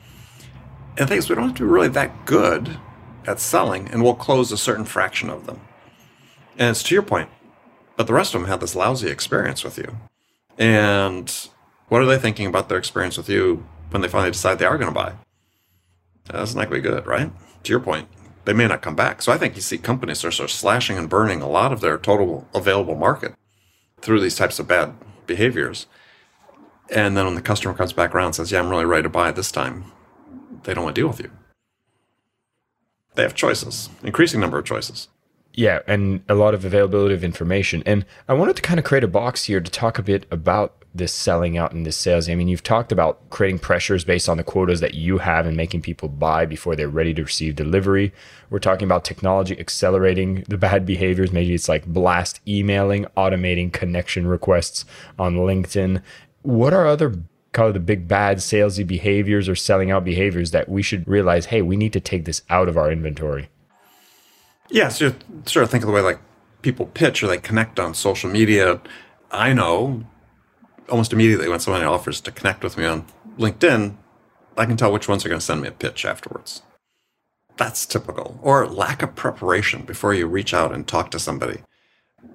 And 0.97 0.99
the 0.99 1.07
thing 1.07 1.19
is, 1.19 1.29
we 1.29 1.35
don't 1.35 1.49
have 1.49 1.57
to 1.57 1.65
be 1.65 1.69
really 1.69 1.89
that 1.89 2.27
good 2.27 2.79
at 3.27 3.41
selling, 3.41 3.89
and 3.89 4.03
we'll 4.03 4.15
close 4.15 4.51
a 4.53 4.57
certain 4.57 4.85
fraction 4.85 5.31
of 5.31 5.47
them. 5.47 5.61
And 6.59 6.71
it's 6.71 6.83
to 6.85 6.95
your 6.95 7.03
point, 7.03 7.29
but 7.97 8.07
the 8.07 8.13
rest 8.13 8.35
of 8.35 8.41
them 8.41 8.51
had 8.51 8.61
this 8.61 8.75
lousy 8.75 9.09
experience 9.09 9.65
with 9.65 9.79
you. 9.79 9.97
And 10.59 11.49
what 11.89 12.03
are 12.03 12.07
they 12.07 12.19
thinking 12.19 12.47
about 12.47 12.69
their 12.69 12.79
experience 12.79 13.17
with 13.17 13.29
you 13.29 13.65
when 13.91 14.03
they 14.03 14.09
finally 14.09 14.31
decide 14.31 14.59
they 14.59 14.67
are 14.67 14.79
going 14.79 14.93
to 14.93 14.95
buy? 14.95 15.15
That's 16.27 16.55
not 16.55 16.69
going 16.69 16.83
to 16.83 16.89
be 16.89 16.95
good, 16.95 17.07
right? 17.07 17.31
To 17.65 17.71
your 17.71 17.81
point, 17.81 18.09
they 18.45 18.53
may 18.53 18.67
not 18.67 18.83
come 18.83 18.97
back. 18.97 19.23
So 19.23 19.33
I 19.33 19.39
think 19.39 19.57
you 19.57 19.63
see 19.63 19.79
companies 19.79 20.25
are 20.25 20.31
sort 20.31 20.51
of 20.51 20.57
slashing 20.57 20.99
and 20.99 21.09
burning 21.09 21.43
a 21.43 21.49
lot 21.49 21.73
of 21.73 21.81
their 21.81 21.99
total 21.99 22.47
available 22.55 22.95
market 22.95 23.35
through 24.03 24.21
these 24.21 24.37
types 24.37 24.59
of 24.59 24.69
bad 24.69 24.95
behaviors. 25.27 25.87
And 26.91 27.17
then 27.17 27.25
when 27.27 27.35
the 27.35 27.43
customer 27.43 27.75
comes 27.75 27.93
back 27.93 28.15
around 28.15 28.27
and 28.27 28.35
says, 28.37 28.53
Yeah, 28.53 28.61
I'm 28.61 28.71
really 28.71 28.85
ready 28.85 29.05
to 29.05 29.09
buy 29.09 29.29
it 29.29 29.37
this 29.37 29.53
time, 29.53 29.85
they 30.65 30.75
don't 30.75 30.85
want 30.85 30.97
to 30.97 31.01
deal 31.01 31.09
with 31.09 31.21
you. 31.21 31.31
They 33.15 33.23
have 33.23 33.35
choices, 33.35 33.91
increasing 34.03 34.41
number 34.41 34.59
of 34.59 34.65
choices. 34.65 35.09
Yeah, 35.55 35.81
and 35.87 36.23
a 36.29 36.35
lot 36.35 36.55
of 36.55 36.65
availability 36.65 37.15
of 37.15 37.25
information. 37.25 37.83
And 37.85 38.07
I 38.29 38.35
wanted 38.35 38.57
to 38.57 38.63
kind 38.63 38.79
of 38.79 38.85
create 38.85 39.05
a 39.05 39.09
box 39.09 39.45
here 39.45 39.61
to 39.61 39.71
talk 39.71 39.99
a 39.99 40.03
bit 40.03 40.27
about 40.31 40.81
this 40.95 41.13
selling 41.13 41.57
out 41.57 41.73
and 41.73 41.87
this 41.87 41.97
sales. 41.97 42.29
I 42.29 42.35
mean, 42.35 42.49
you've 42.49 42.63
talked 42.63 42.93
about 42.93 43.29
creating 43.31 43.61
pressures 43.61 44.05
based 44.05 44.29
on 44.29 44.37
the 44.37 44.45
quotas 44.45 44.81
that 44.81 44.95
you 44.95 45.19
have 45.19 45.47
and 45.47 45.57
making 45.57 45.83
people 45.83 46.09
buy 46.09 46.47
before 46.47 46.75
they're 46.75 46.89
ready 46.89 47.15
to 47.15 47.23
receive 47.23 47.55
delivery. 47.57 48.13
We're 48.49 48.59
talking 48.59 48.87
about 48.87 49.05
technology 49.05 49.59
accelerating 49.59 50.45
the 50.49 50.59
bad 50.59 50.85
behaviors. 50.87 51.33
Maybe 51.33 51.55
it's 51.55 51.69
like 51.69 51.87
blast 51.87 52.41
emailing, 52.47 53.07
automating 53.17 53.73
connection 53.73 54.27
requests 54.27 54.85
on 55.19 55.37
LinkedIn. 55.37 56.03
What 56.43 56.73
are 56.73 56.87
other 56.87 57.15
kind 57.53 57.69
of 57.69 57.75
the 57.75 57.81
big 57.81 58.09
bad 58.09 58.39
salesy 58.39 58.87
behaviors 58.87 59.49
or 59.49 59.55
selling 59.55 59.91
out 59.91 60.05
behaviors 60.05 60.51
that 60.53 60.69
we 60.69 60.83
should 60.83 61.07
realize, 61.07 61.47
hey, 61.47 61.63
we 61.63 61.77
need 61.77 61.93
to 61.93 62.01
take 62.01 62.25
this 62.25 62.43
out 62.51 62.69
of 62.69 62.77
our 62.77 62.91
inventory? 62.91 63.49
Yeah, 64.71 64.89
so 64.89 65.15
sort 65.47 65.65
of 65.65 65.71
think 65.71 65.83
of 65.83 65.89
the 65.89 65.93
way 65.93 66.01
like 66.01 66.21
people 66.63 66.87
pitch 66.87 67.23
or 67.23 67.27
they 67.27 67.39
connect 67.39 67.81
on 67.81 67.95
social 67.95 68.31
media. 68.31 68.81
I 69.31 69.53
know 69.53 70.05
almost 70.89 71.13
immediately 71.13 71.49
when 71.49 71.61
someone 71.61 71.83
offers 71.85 72.21
to 72.21 72.33
connect 72.33 72.63
with 72.63 72.77
me 72.77 72.85
on 72.85 73.07
LinkedIn, 73.39 73.97
I 74.57 74.67
can 74.67 74.77
tell 74.77 74.93
which 74.93 75.09
ones 75.09 75.25
are 75.25 75.29
going 75.29 75.39
to 75.39 75.45
send 75.45 75.63
me 75.63 75.69
a 75.69 75.73
pitch 75.73 76.05
afterwards. 76.05 76.63
That's 77.57 77.87
typical. 77.87 78.39
Or 78.43 78.67
lack 78.67 79.03
of 79.03 79.15
preparation 79.15 79.83
before 79.83 80.15
you 80.15 80.27
reach 80.27 80.55
out 80.55 80.73
and 80.73 80.87
talk 80.87 81.11
to 81.11 81.19
somebody. 81.19 81.61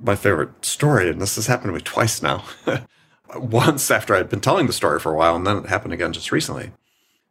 My 0.02 0.16
favorite 0.16 0.66
story, 0.66 1.10
and 1.10 1.22
this 1.22 1.36
has 1.36 1.48
happened 1.48 1.70
to 1.70 1.74
me 1.74 1.82
twice 1.82 2.22
now, 2.22 2.44
once 3.36 3.90
after 3.92 4.16
I'd 4.16 4.30
been 4.30 4.42
telling 4.42 4.68
the 4.68 4.74
story 4.74 5.00
for 5.00 5.12
a 5.12 5.18
while, 5.18 5.36
and 5.36 5.46
then 5.46 5.58
it 5.58 5.68
happened 5.68 5.94
again 5.94 6.14
just 6.14 6.32
recently, 6.32 6.72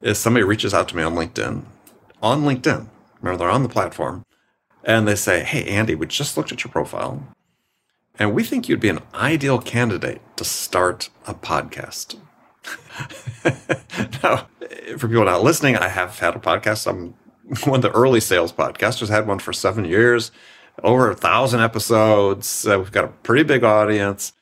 is 0.00 0.18
somebody 0.18 0.44
reaches 0.44 0.74
out 0.74 0.88
to 0.88 0.96
me 0.96 1.02
on 1.02 1.14
LinkedIn. 1.14 1.64
On 2.22 2.42
LinkedIn. 2.42 2.88
Remember, 3.20 3.38
they're 3.38 3.50
on 3.50 3.62
the 3.62 3.68
platform. 3.68 4.24
And 4.84 5.08
they 5.08 5.14
say, 5.14 5.42
Hey, 5.42 5.64
Andy, 5.64 5.94
we 5.94 6.06
just 6.06 6.36
looked 6.36 6.52
at 6.52 6.62
your 6.62 6.70
profile. 6.70 7.26
And 8.18 8.34
we 8.34 8.44
think 8.44 8.68
you'd 8.68 8.80
be 8.80 8.90
an 8.90 9.00
ideal 9.14 9.58
candidate 9.60 10.20
to 10.36 10.44
start 10.44 11.10
a 11.26 11.34
podcast. 11.34 12.16
now, 14.22 14.46
for 14.96 15.08
people 15.08 15.24
not 15.24 15.42
listening, 15.42 15.76
I 15.76 15.88
have 15.88 16.18
had 16.20 16.36
a 16.36 16.38
podcast. 16.38 16.86
I'm 16.86 17.14
one 17.64 17.78
of 17.78 17.82
the 17.82 17.90
early 17.90 18.20
sales 18.20 18.52
podcasters, 18.52 19.08
had 19.08 19.26
one 19.26 19.38
for 19.38 19.52
seven 19.52 19.84
years, 19.84 20.30
over 20.82 21.10
a 21.10 21.16
thousand 21.16 21.60
episodes. 21.60 22.64
We've 22.66 22.92
got 22.92 23.04
a 23.04 23.08
pretty 23.08 23.44
big 23.44 23.64
audience. 23.64 24.32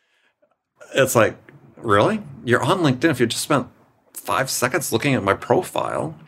It's 0.94 1.16
like, 1.16 1.37
really? 1.76 2.22
You're 2.44 2.62
on 2.62 2.78
LinkedIn. 2.78 3.11
If 3.11 3.20
you 3.20 3.26
just 3.26 3.42
spent 3.42 3.68
five 4.12 4.50
seconds 4.50 4.92
looking 4.92 5.14
at 5.14 5.25
my 5.25 5.34
profile, 5.34 6.18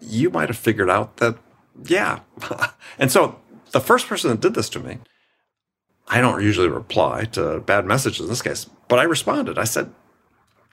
you 0.00 0.30
might 0.30 0.48
have 0.48 0.58
figured 0.58 0.90
out 0.90 1.18
that, 1.18 1.36
yeah. 1.84 2.20
and 2.98 3.12
so 3.12 3.38
the 3.74 3.80
first 3.80 4.06
person 4.06 4.30
that 4.30 4.40
did 4.40 4.54
this 4.54 4.68
to 4.70 4.78
me, 4.78 4.98
I 6.06 6.20
don't 6.20 6.42
usually 6.42 6.68
reply 6.68 7.24
to 7.32 7.58
bad 7.58 7.84
messages 7.84 8.20
in 8.20 8.28
this 8.28 8.40
case, 8.40 8.66
but 8.88 9.00
I 9.00 9.02
responded. 9.02 9.58
I 9.58 9.64
said, 9.64 9.92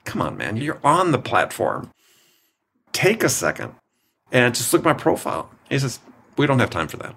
Come 0.04 0.22
on, 0.22 0.36
man, 0.36 0.56
you're 0.56 0.80
on 0.84 1.10
the 1.10 1.18
platform. 1.18 1.90
Take 2.92 3.24
a 3.24 3.28
second 3.28 3.74
and 4.30 4.54
just 4.54 4.72
look 4.72 4.82
at 4.82 4.84
my 4.84 4.92
profile. 4.92 5.50
He 5.68 5.80
says, 5.80 5.98
We 6.38 6.46
don't 6.46 6.60
have 6.60 6.70
time 6.70 6.86
for 6.86 6.96
that. 6.98 7.16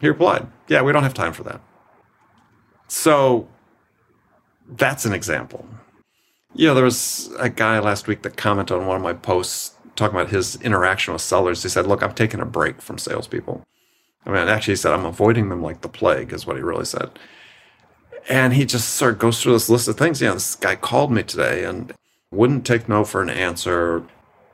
He 0.00 0.06
replied, 0.06 0.46
Yeah, 0.68 0.82
we 0.82 0.92
don't 0.92 1.02
have 1.02 1.14
time 1.14 1.32
for 1.32 1.42
that. 1.42 1.60
So 2.86 3.48
that's 4.68 5.04
an 5.04 5.12
example. 5.12 5.66
You 6.54 6.68
know, 6.68 6.74
there 6.74 6.84
was 6.84 7.34
a 7.40 7.48
guy 7.48 7.80
last 7.80 8.06
week 8.06 8.22
that 8.22 8.36
commented 8.36 8.76
on 8.76 8.86
one 8.86 8.96
of 8.96 9.02
my 9.02 9.14
posts 9.14 9.74
talking 9.96 10.16
about 10.16 10.30
his 10.30 10.60
interaction 10.62 11.12
with 11.12 11.22
sellers. 11.22 11.64
He 11.64 11.68
said, 11.68 11.88
Look, 11.88 12.04
I'm 12.04 12.14
taking 12.14 12.38
a 12.38 12.46
break 12.46 12.80
from 12.80 12.98
salespeople. 12.98 13.64
I 14.26 14.30
mean, 14.30 14.48
actually, 14.48 14.72
he 14.72 14.76
said, 14.76 14.92
I'm 14.92 15.06
avoiding 15.06 15.48
them 15.48 15.62
like 15.62 15.80
the 15.80 15.88
plague, 15.88 16.32
is 16.32 16.46
what 16.46 16.56
he 16.56 16.62
really 16.62 16.84
said. 16.84 17.10
And 18.28 18.52
he 18.52 18.64
just 18.66 18.90
sort 18.90 19.14
of 19.14 19.18
goes 19.18 19.42
through 19.42 19.54
this 19.54 19.70
list 19.70 19.88
of 19.88 19.96
things. 19.96 20.20
You 20.20 20.28
know, 20.28 20.34
this 20.34 20.54
guy 20.54 20.76
called 20.76 21.10
me 21.10 21.22
today 21.22 21.64
and 21.64 21.92
wouldn't 22.30 22.66
take 22.66 22.88
no 22.88 23.04
for 23.04 23.22
an 23.22 23.30
answer. 23.30 24.04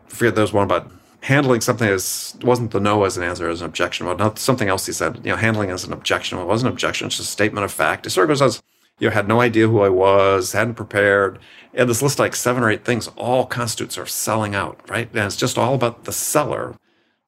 I 0.06 0.08
forget 0.08 0.34
there 0.34 0.42
was 0.42 0.52
one 0.52 0.64
about 0.64 0.90
handling 1.22 1.60
something 1.60 1.88
as 1.88 2.36
wasn't 2.42 2.70
the 2.70 2.78
no 2.78 3.02
as 3.04 3.16
an 3.16 3.24
answer 3.24 3.48
as 3.48 3.60
an 3.60 3.66
objection, 3.66 4.06
but 4.06 4.18
not 4.18 4.38
something 4.38 4.68
else 4.68 4.86
he 4.86 4.92
said, 4.92 5.16
you 5.24 5.30
know, 5.30 5.36
handling 5.36 5.70
as 5.70 5.84
an 5.84 5.92
objection. 5.92 6.38
Well, 6.38 6.46
It 6.46 6.48
wasn't 6.48 6.68
an 6.68 6.74
objection, 6.74 7.08
it's 7.08 7.16
just 7.16 7.28
a 7.28 7.32
statement 7.32 7.64
of 7.64 7.72
fact. 7.72 8.06
It 8.06 8.10
sort 8.10 8.24
of 8.24 8.28
goes 8.28 8.42
as, 8.42 8.62
you 9.00 9.08
know, 9.08 9.14
had 9.14 9.26
no 9.26 9.40
idea 9.40 9.66
who 9.66 9.80
I 9.80 9.88
was, 9.88 10.52
hadn't 10.52 10.74
prepared. 10.74 11.40
And 11.74 11.90
this 11.90 12.00
list 12.00 12.20
like 12.20 12.36
seven 12.36 12.62
or 12.62 12.70
eight 12.70 12.84
things 12.84 13.08
all 13.16 13.44
constitute 13.44 13.92
sort 13.92 14.06
of 14.06 14.12
selling 14.12 14.54
out, 14.54 14.88
right? 14.88 15.08
And 15.08 15.24
it's 15.24 15.36
just 15.36 15.58
all 15.58 15.74
about 15.74 16.04
the 16.04 16.12
seller 16.12 16.76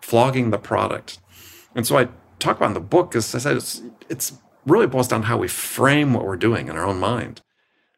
flogging 0.00 0.50
the 0.50 0.58
product. 0.58 1.18
And 1.74 1.86
so 1.86 1.98
I 1.98 2.08
talk 2.38 2.56
about 2.56 2.68
in 2.68 2.74
the 2.74 2.80
book 2.80 3.14
is 3.14 3.34
I 3.34 3.38
said 3.38 3.56
it's 3.56 3.82
it's 4.08 4.32
really 4.66 4.86
boils 4.86 5.08
down 5.08 5.22
to 5.22 5.26
how 5.26 5.38
we 5.38 5.48
frame 5.48 6.12
what 6.12 6.24
we're 6.24 6.36
doing 6.36 6.68
in 6.68 6.76
our 6.76 6.84
own 6.84 6.98
mind. 6.98 7.40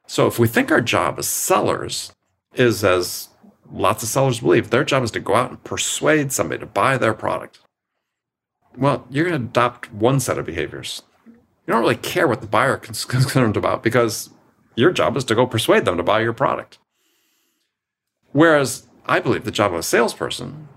So 0.06 0.26
if 0.26 0.38
we 0.38 0.48
think 0.48 0.70
our 0.70 0.80
job 0.80 1.18
as 1.18 1.28
sellers 1.28 2.12
is 2.54 2.84
as 2.84 3.28
lots 3.70 4.02
of 4.02 4.08
sellers 4.08 4.40
believe, 4.40 4.70
their 4.70 4.84
job 4.84 5.02
is 5.02 5.10
to 5.12 5.20
go 5.20 5.34
out 5.34 5.50
and 5.50 5.62
persuade 5.64 6.32
somebody 6.32 6.60
to 6.60 6.66
buy 6.66 6.96
their 6.96 7.14
product. 7.14 7.60
Well, 8.76 9.06
you're 9.10 9.28
going 9.28 9.40
to 9.40 9.46
adopt 9.48 9.92
one 9.92 10.20
set 10.20 10.38
of 10.38 10.46
behaviors. 10.46 11.02
You 11.26 11.74
don't 11.74 11.80
really 11.80 11.96
care 11.96 12.26
what 12.26 12.40
the 12.40 12.46
buyer 12.46 12.80
is 12.88 13.04
concerned 13.04 13.56
about 13.56 13.82
because 13.82 14.30
your 14.76 14.92
job 14.92 15.16
is 15.16 15.24
to 15.24 15.34
go 15.34 15.46
persuade 15.46 15.84
them 15.84 15.96
to 15.96 16.02
buy 16.02 16.20
your 16.20 16.32
product. 16.32 16.78
Whereas 18.32 18.86
I 19.06 19.20
believe 19.20 19.44
the 19.44 19.50
job 19.50 19.72
of 19.72 19.80
a 19.80 19.82
salesperson 19.82 20.68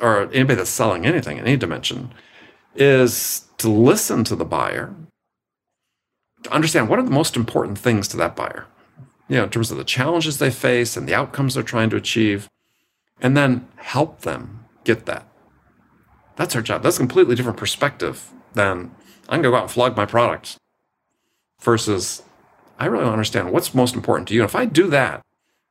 or 0.00 0.22
anybody 0.32 0.56
that's 0.56 0.70
selling 0.70 1.06
anything 1.06 1.38
in 1.38 1.46
any 1.46 1.56
dimension 1.56 2.12
is 2.74 3.46
to 3.58 3.68
listen 3.68 4.24
to 4.24 4.36
the 4.36 4.44
buyer, 4.44 4.94
to 6.42 6.52
understand 6.52 6.88
what 6.88 6.98
are 6.98 7.04
the 7.04 7.10
most 7.10 7.36
important 7.36 7.78
things 7.78 8.08
to 8.08 8.16
that 8.16 8.36
buyer, 8.36 8.66
you 9.28 9.36
know, 9.36 9.44
in 9.44 9.50
terms 9.50 9.70
of 9.70 9.78
the 9.78 9.84
challenges 9.84 10.38
they 10.38 10.50
face 10.50 10.96
and 10.96 11.08
the 11.08 11.14
outcomes 11.14 11.54
they're 11.54 11.62
trying 11.62 11.90
to 11.90 11.96
achieve, 11.96 12.48
and 13.20 13.36
then 13.36 13.66
help 13.76 14.20
them 14.20 14.64
get 14.84 15.06
that. 15.06 15.26
That's 16.36 16.56
our 16.56 16.62
job. 16.62 16.82
That's 16.82 16.96
a 16.96 17.00
completely 17.00 17.34
different 17.34 17.58
perspective 17.58 18.30
than 18.54 18.94
I'm 19.28 19.40
going 19.40 19.44
to 19.44 19.50
go 19.50 19.56
out 19.56 19.62
and 19.62 19.70
flog 19.70 19.96
my 19.96 20.06
product 20.06 20.56
versus 21.60 22.22
I 22.78 22.86
really 22.86 23.06
understand 23.06 23.52
what's 23.52 23.74
most 23.74 23.94
important 23.94 24.28
to 24.28 24.34
you. 24.34 24.42
And 24.42 24.48
if 24.48 24.56
I 24.56 24.64
do 24.64 24.88
that, 24.88 25.22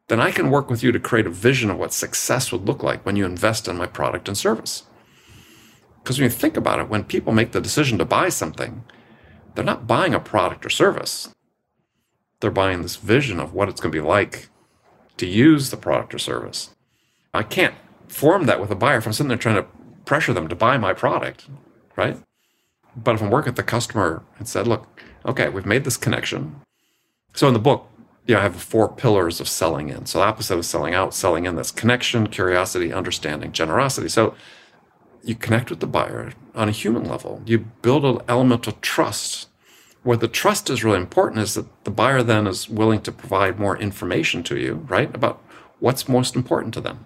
then 0.07 0.19
I 0.19 0.31
can 0.31 0.50
work 0.50 0.69
with 0.69 0.83
you 0.83 0.91
to 0.91 1.00
create 1.00 1.27
a 1.27 1.29
vision 1.29 1.69
of 1.69 1.77
what 1.77 1.93
success 1.93 2.51
would 2.51 2.65
look 2.65 2.81
like 2.81 3.05
when 3.05 3.15
you 3.15 3.25
invest 3.25 3.67
in 3.67 3.77
my 3.77 3.88
product 3.88 4.27
and 4.27 4.38
service. 4.38 4.83
Because 6.03 6.19
when 6.19 6.25
you 6.25 6.29
think 6.29 6.57
about 6.57 6.79
it, 6.79 6.89
when 6.89 7.05
people 7.05 7.31
make 7.31 7.53
the 7.53 7.62
decision 7.62 7.98
to 7.98 8.05
buy 8.05 8.27
something, 8.29 8.83
they're 9.55 9.63
not 9.63 9.88
buying 9.88 10.13
a 10.13 10.19
product 10.19 10.65
or 10.65 10.69
service. 10.69 11.29
They're 12.41 12.51
buying 12.51 12.81
this 12.81 12.98
vision 12.98 13.39
of 13.39 13.53
what 13.53 13.69
it's 13.69 13.79
going 13.79 13.93
to 13.93 14.01
be 14.01 14.05
like 14.05 14.50
to 15.17 15.25
use 15.25 15.69
the 15.69 15.77
product 15.77 16.13
or 16.13 16.19
service. 16.19 16.72
I 17.33 17.43
can't 17.43 17.75
form 18.07 18.45
that 18.48 18.60
with 18.60 18.69
a 18.69 18.75
buyer 18.75 18.98
if 18.98 19.05
I'm 19.05 19.13
sitting 19.13 19.29
there 19.29 19.38
trying 19.38 19.55
to 19.55 19.67
pressure 20.05 20.33
them 20.33 20.50
to 20.50 20.55
buy 20.55 20.77
my 20.77 20.93
product, 20.93 21.48
right? 21.95 22.17
But 22.95 23.15
if 23.15 23.22
I'm 23.22 23.29
working 23.29 23.51
with 23.51 23.55
the 23.55 23.63
customer 23.63 24.24
and 24.38 24.48
said, 24.48 24.67
look, 24.67 25.01
okay, 25.25 25.48
we've 25.50 25.65
made 25.65 25.86
this 25.86 25.98
connection. 25.98 26.62
So 27.33 27.48
in 27.48 27.53
the 27.53 27.60
book, 27.60 27.89
you 28.25 28.36
know, 28.36 28.41
I 28.41 28.43
have 28.43 28.55
four 28.55 28.88
pillars 28.88 29.39
of 29.39 29.48
selling 29.48 29.89
in. 29.89 30.05
So 30.05 30.19
the 30.19 30.25
opposite 30.25 30.57
of 30.57 30.65
selling 30.65 30.93
out, 30.93 31.13
selling 31.13 31.45
in, 31.45 31.55
that's 31.55 31.72
connection, 31.72 32.27
curiosity, 32.27 32.93
understanding, 32.93 33.51
generosity. 33.51 34.10
So 34.10 34.36
you 35.24 35.36
connect 35.36 35.70
with 35.70 35.80
the 35.80 35.88
buyer 35.88 36.34
on 36.53 36.70
a 36.70 36.74
human 36.74 37.06
level. 37.06 37.42
You 37.46 37.60
build 37.60 38.06
an 38.06 38.20
element 38.27 38.68
of 38.68 38.82
trust. 38.82 39.48
Where 40.03 40.18
the 40.18 40.27
trust 40.27 40.70
is 40.70 40.84
really 40.84 40.98
important 40.98 41.42
is 41.42 41.53
that 41.53 41.86
the 41.86 41.92
buyer 41.92 42.22
then 42.22 42.46
is 42.46 42.68
willing 42.68 43.01
to 43.01 43.12
provide 43.12 43.58
more 43.58 43.77
information 43.77 44.44
to 44.44 44.58
you, 44.58 44.86
right, 44.89 45.13
about 45.15 45.42
what's 45.80 46.10
most 46.10 46.36
important 46.36 46.74
to 46.74 46.82
them. 46.82 47.06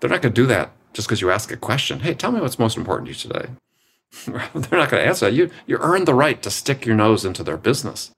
They're 0.00 0.10
not 0.10 0.22
going 0.22 0.34
to 0.34 0.42
do 0.42 0.46
that 0.46 0.72
just 0.94 1.08
because 1.08 1.20
you 1.20 1.30
ask 1.30 1.52
a 1.52 1.56
question. 1.58 2.00
Hey, 2.00 2.14
tell 2.14 2.32
me 2.32 2.40
what's 2.40 2.58
most 2.58 2.78
important 2.78 3.08
to 3.08 3.12
you 3.12 3.32
today. 3.32 3.50
They're 4.54 4.78
not 4.78 4.90
going 4.90 5.02
to 5.02 5.06
answer 5.06 5.26
that. 5.26 5.34
You 5.34 5.50
you 5.66 5.76
earn 5.80 6.04
the 6.04 6.14
right 6.14 6.40
to 6.42 6.50
stick 6.50 6.86
your 6.86 6.96
nose 6.96 7.24
into 7.24 7.42
their 7.42 7.56
business, 7.58 8.12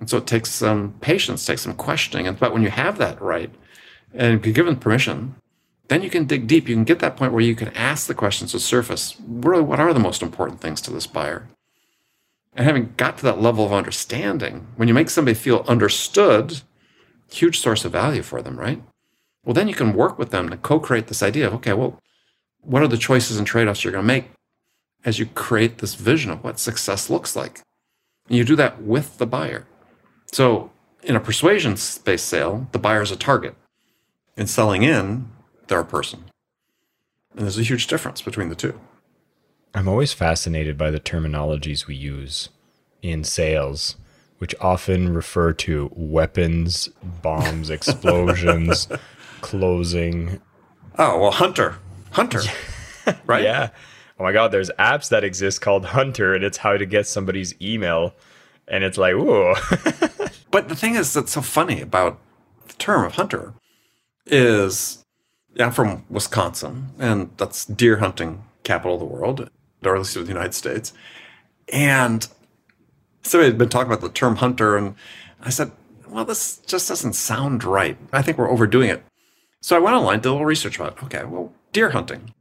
and 0.00 0.10
so 0.10 0.18
it 0.18 0.26
takes 0.26 0.50
some 0.50 0.94
patience, 1.00 1.46
takes 1.46 1.62
some 1.62 1.74
questioning. 1.74 2.32
But 2.34 2.52
when 2.52 2.62
you 2.62 2.70
have 2.70 2.98
that 2.98 3.20
right, 3.20 3.50
and 4.12 4.42
be 4.42 4.52
given 4.52 4.76
permission, 4.76 5.36
then 5.88 6.02
you 6.02 6.10
can 6.10 6.24
dig 6.24 6.46
deep. 6.46 6.68
You 6.68 6.74
can 6.74 6.84
get 6.84 7.00
that 7.00 7.16
point 7.16 7.32
where 7.32 7.42
you 7.42 7.54
can 7.54 7.68
ask 7.68 8.06
the 8.06 8.14
questions 8.14 8.52
to 8.52 8.60
surface. 8.60 9.16
Really, 9.26 9.62
what 9.62 9.80
are 9.80 9.92
the 9.92 10.00
most 10.00 10.22
important 10.22 10.60
things 10.60 10.80
to 10.82 10.90
this 10.90 11.06
buyer? 11.06 11.48
And 12.54 12.64
having 12.64 12.94
got 12.96 13.18
to 13.18 13.24
that 13.24 13.42
level 13.42 13.66
of 13.66 13.72
understanding, 13.72 14.66
when 14.76 14.88
you 14.88 14.94
make 14.94 15.10
somebody 15.10 15.34
feel 15.34 15.64
understood, 15.66 16.62
huge 17.30 17.58
source 17.58 17.84
of 17.84 17.92
value 17.92 18.22
for 18.22 18.40
them, 18.40 18.58
right? 18.58 18.82
Well, 19.44 19.54
then 19.54 19.68
you 19.68 19.74
can 19.74 19.92
work 19.92 20.18
with 20.18 20.30
them 20.30 20.48
to 20.48 20.56
co 20.56 20.80
create 20.80 21.08
this 21.08 21.22
idea 21.22 21.46
of, 21.46 21.54
okay, 21.54 21.74
well, 21.74 21.98
what 22.62 22.82
are 22.82 22.88
the 22.88 22.96
choices 22.96 23.36
and 23.36 23.46
trade 23.46 23.68
offs 23.68 23.84
you're 23.84 23.92
going 23.92 24.04
to 24.04 24.06
make 24.06 24.30
as 25.04 25.18
you 25.18 25.26
create 25.26 25.78
this 25.78 25.94
vision 25.94 26.30
of 26.30 26.42
what 26.42 26.58
success 26.58 27.10
looks 27.10 27.36
like? 27.36 27.60
And 28.28 28.38
you 28.38 28.44
do 28.44 28.56
that 28.56 28.80
with 28.80 29.18
the 29.18 29.26
buyer. 29.26 29.66
So, 30.32 30.70
in 31.02 31.16
a 31.16 31.20
persuasion 31.20 31.76
based 32.04 32.26
sale, 32.26 32.68
the 32.72 32.78
buyer 32.78 33.02
is 33.02 33.10
a 33.10 33.16
target. 33.16 33.54
In 34.36 34.46
selling 34.46 34.82
in, 34.82 35.28
they're 35.66 35.80
a 35.80 35.84
person. 35.84 36.24
And 37.34 37.42
there's 37.42 37.58
a 37.58 37.62
huge 37.62 37.86
difference 37.86 38.22
between 38.22 38.48
the 38.48 38.54
two. 38.54 38.80
I'm 39.74 39.88
always 39.88 40.12
fascinated 40.12 40.78
by 40.78 40.90
the 40.90 41.00
terminologies 41.00 41.86
we 41.86 41.96
use 41.96 42.48
in 43.02 43.24
sales, 43.24 43.96
which 44.38 44.54
often 44.60 45.12
refer 45.12 45.52
to 45.52 45.90
weapons, 45.94 46.88
bombs, 47.22 47.70
explosions, 47.70 48.88
closing. 49.40 50.40
Oh, 50.98 51.18
well, 51.20 51.32
hunter. 51.32 51.76
Hunter. 52.12 52.42
right? 53.26 53.42
Yeah. 53.42 53.70
Oh 54.18 54.24
my 54.24 54.32
God, 54.32 54.52
there's 54.52 54.70
apps 54.78 55.08
that 55.08 55.24
exist 55.24 55.60
called 55.60 55.86
Hunter, 55.86 56.34
and 56.34 56.44
it's 56.44 56.58
how 56.58 56.76
to 56.76 56.86
get 56.86 57.06
somebody's 57.06 57.54
email. 57.60 58.14
And 58.68 58.84
it's 58.84 58.96
like, 58.96 59.14
ooh. 59.14 59.54
but 60.50 60.68
the 60.68 60.76
thing 60.76 60.94
is 60.94 61.12
that's 61.12 61.32
so 61.32 61.42
funny 61.42 61.80
about 61.80 62.18
the 62.68 62.74
term 62.74 63.04
of 63.04 63.14
hunter 63.14 63.52
is 64.26 65.03
I'm 65.58 65.72
from 65.72 66.04
Wisconsin, 66.10 66.90
and 66.98 67.30
that's 67.36 67.64
deer 67.64 67.98
hunting 67.98 68.44
capital 68.64 68.94
of 68.94 69.00
the 69.00 69.06
world 69.06 69.48
or 69.84 69.94
at 69.94 69.98
least 69.98 70.16
of 70.16 70.26
the 70.26 70.32
United 70.32 70.54
States. 70.54 70.92
And 71.72 72.26
somebody 73.22 73.50
had 73.50 73.58
been 73.58 73.68
talking 73.68 73.92
about 73.92 74.00
the 74.00 74.08
term 74.08 74.36
hunter, 74.36 74.76
and 74.76 74.94
I 75.40 75.50
said, 75.50 75.72
well, 76.08 76.24
this 76.24 76.58
just 76.58 76.88
doesn't 76.88 77.14
sound 77.14 77.64
right. 77.64 77.96
I 78.12 78.22
think 78.22 78.38
we're 78.38 78.50
overdoing 78.50 78.90
it. 78.90 79.04
So 79.60 79.76
I 79.76 79.80
went 79.80 79.96
online, 79.96 80.20
did 80.20 80.28
a 80.28 80.32
little 80.32 80.46
research 80.46 80.76
about 80.76 80.98
it. 80.98 81.04
Okay, 81.04 81.24
well, 81.24 81.52
deer 81.72 81.90
hunting. 81.90 82.34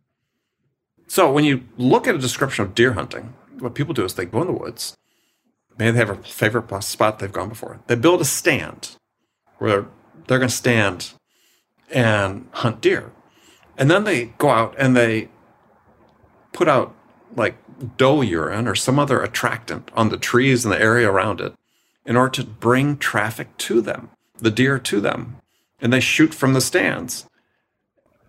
So 1.08 1.32
when 1.32 1.44
you 1.44 1.64
look 1.78 2.08
at 2.08 2.16
a 2.16 2.20
description 2.20 2.66
of 2.66 2.76
deer 2.76 2.94
hunting, 2.94 3.34
what 3.60 3.76
people 3.76 3.94
do 3.94 4.04
is 4.04 4.14
they 4.14 4.26
go 4.26 4.42
in 4.42 4.48
the 4.48 4.54
woods. 4.54 4.96
Maybe 5.78 5.92
they 5.92 6.00
have 6.00 6.10
a 6.10 6.24
favorite 6.24 6.84
spot 6.84 7.20
they've 7.20 7.32
gone 7.32 7.50
before. 7.50 7.80
They 7.88 7.96
build 7.96 8.22
a 8.22 8.26
stand 8.26 8.96
where 9.58 9.72
they're, 9.72 9.86
they're 10.28 10.40
going 10.40 10.50
to 10.50 10.56
stand 10.56 11.14
and 11.92 12.48
hunt 12.52 12.82
deer. 12.82 13.12
And 13.78 13.90
then 13.90 14.04
they 14.04 14.26
go 14.38 14.50
out 14.50 14.76
and 14.78 14.96
they 14.96 15.30
put 16.52 16.68
out 16.68 16.96
like 17.36 17.58
doe 17.98 18.22
urine 18.22 18.68
or 18.68 18.76
some 18.76 19.00
other 19.00 19.22
attractant 19.22 19.90
on 19.96 20.10
the 20.10 20.18
trees 20.18 20.64
in 20.64 20.72
the 20.72 20.80
area 20.80 21.10
around 21.10 21.42
it 21.42 21.54
in 22.06 22.16
order 22.16 22.32
to 22.32 22.44
bring 22.44 22.98
traffic 22.98 23.56
to 23.58 23.82
them, 23.82 24.10
the 24.38 24.52
deer 24.52 24.78
to 24.78 25.00
them. 25.00 25.38
And 25.82 25.92
they 25.92 26.00
shoot 26.00 26.34
from 26.34 26.54
the 26.54 26.62
stands. 26.62 27.28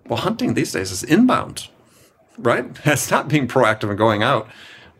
Well, 0.07 0.21
hunting 0.21 0.55
these 0.55 0.73
days 0.73 0.91
is 0.91 1.03
inbound, 1.03 1.69
right? 2.39 2.67
It's 2.87 3.11
not 3.11 3.29
being 3.29 3.49
proactive 3.49 3.89
and 3.89 3.99
going 3.99 4.23
out. 4.23 4.49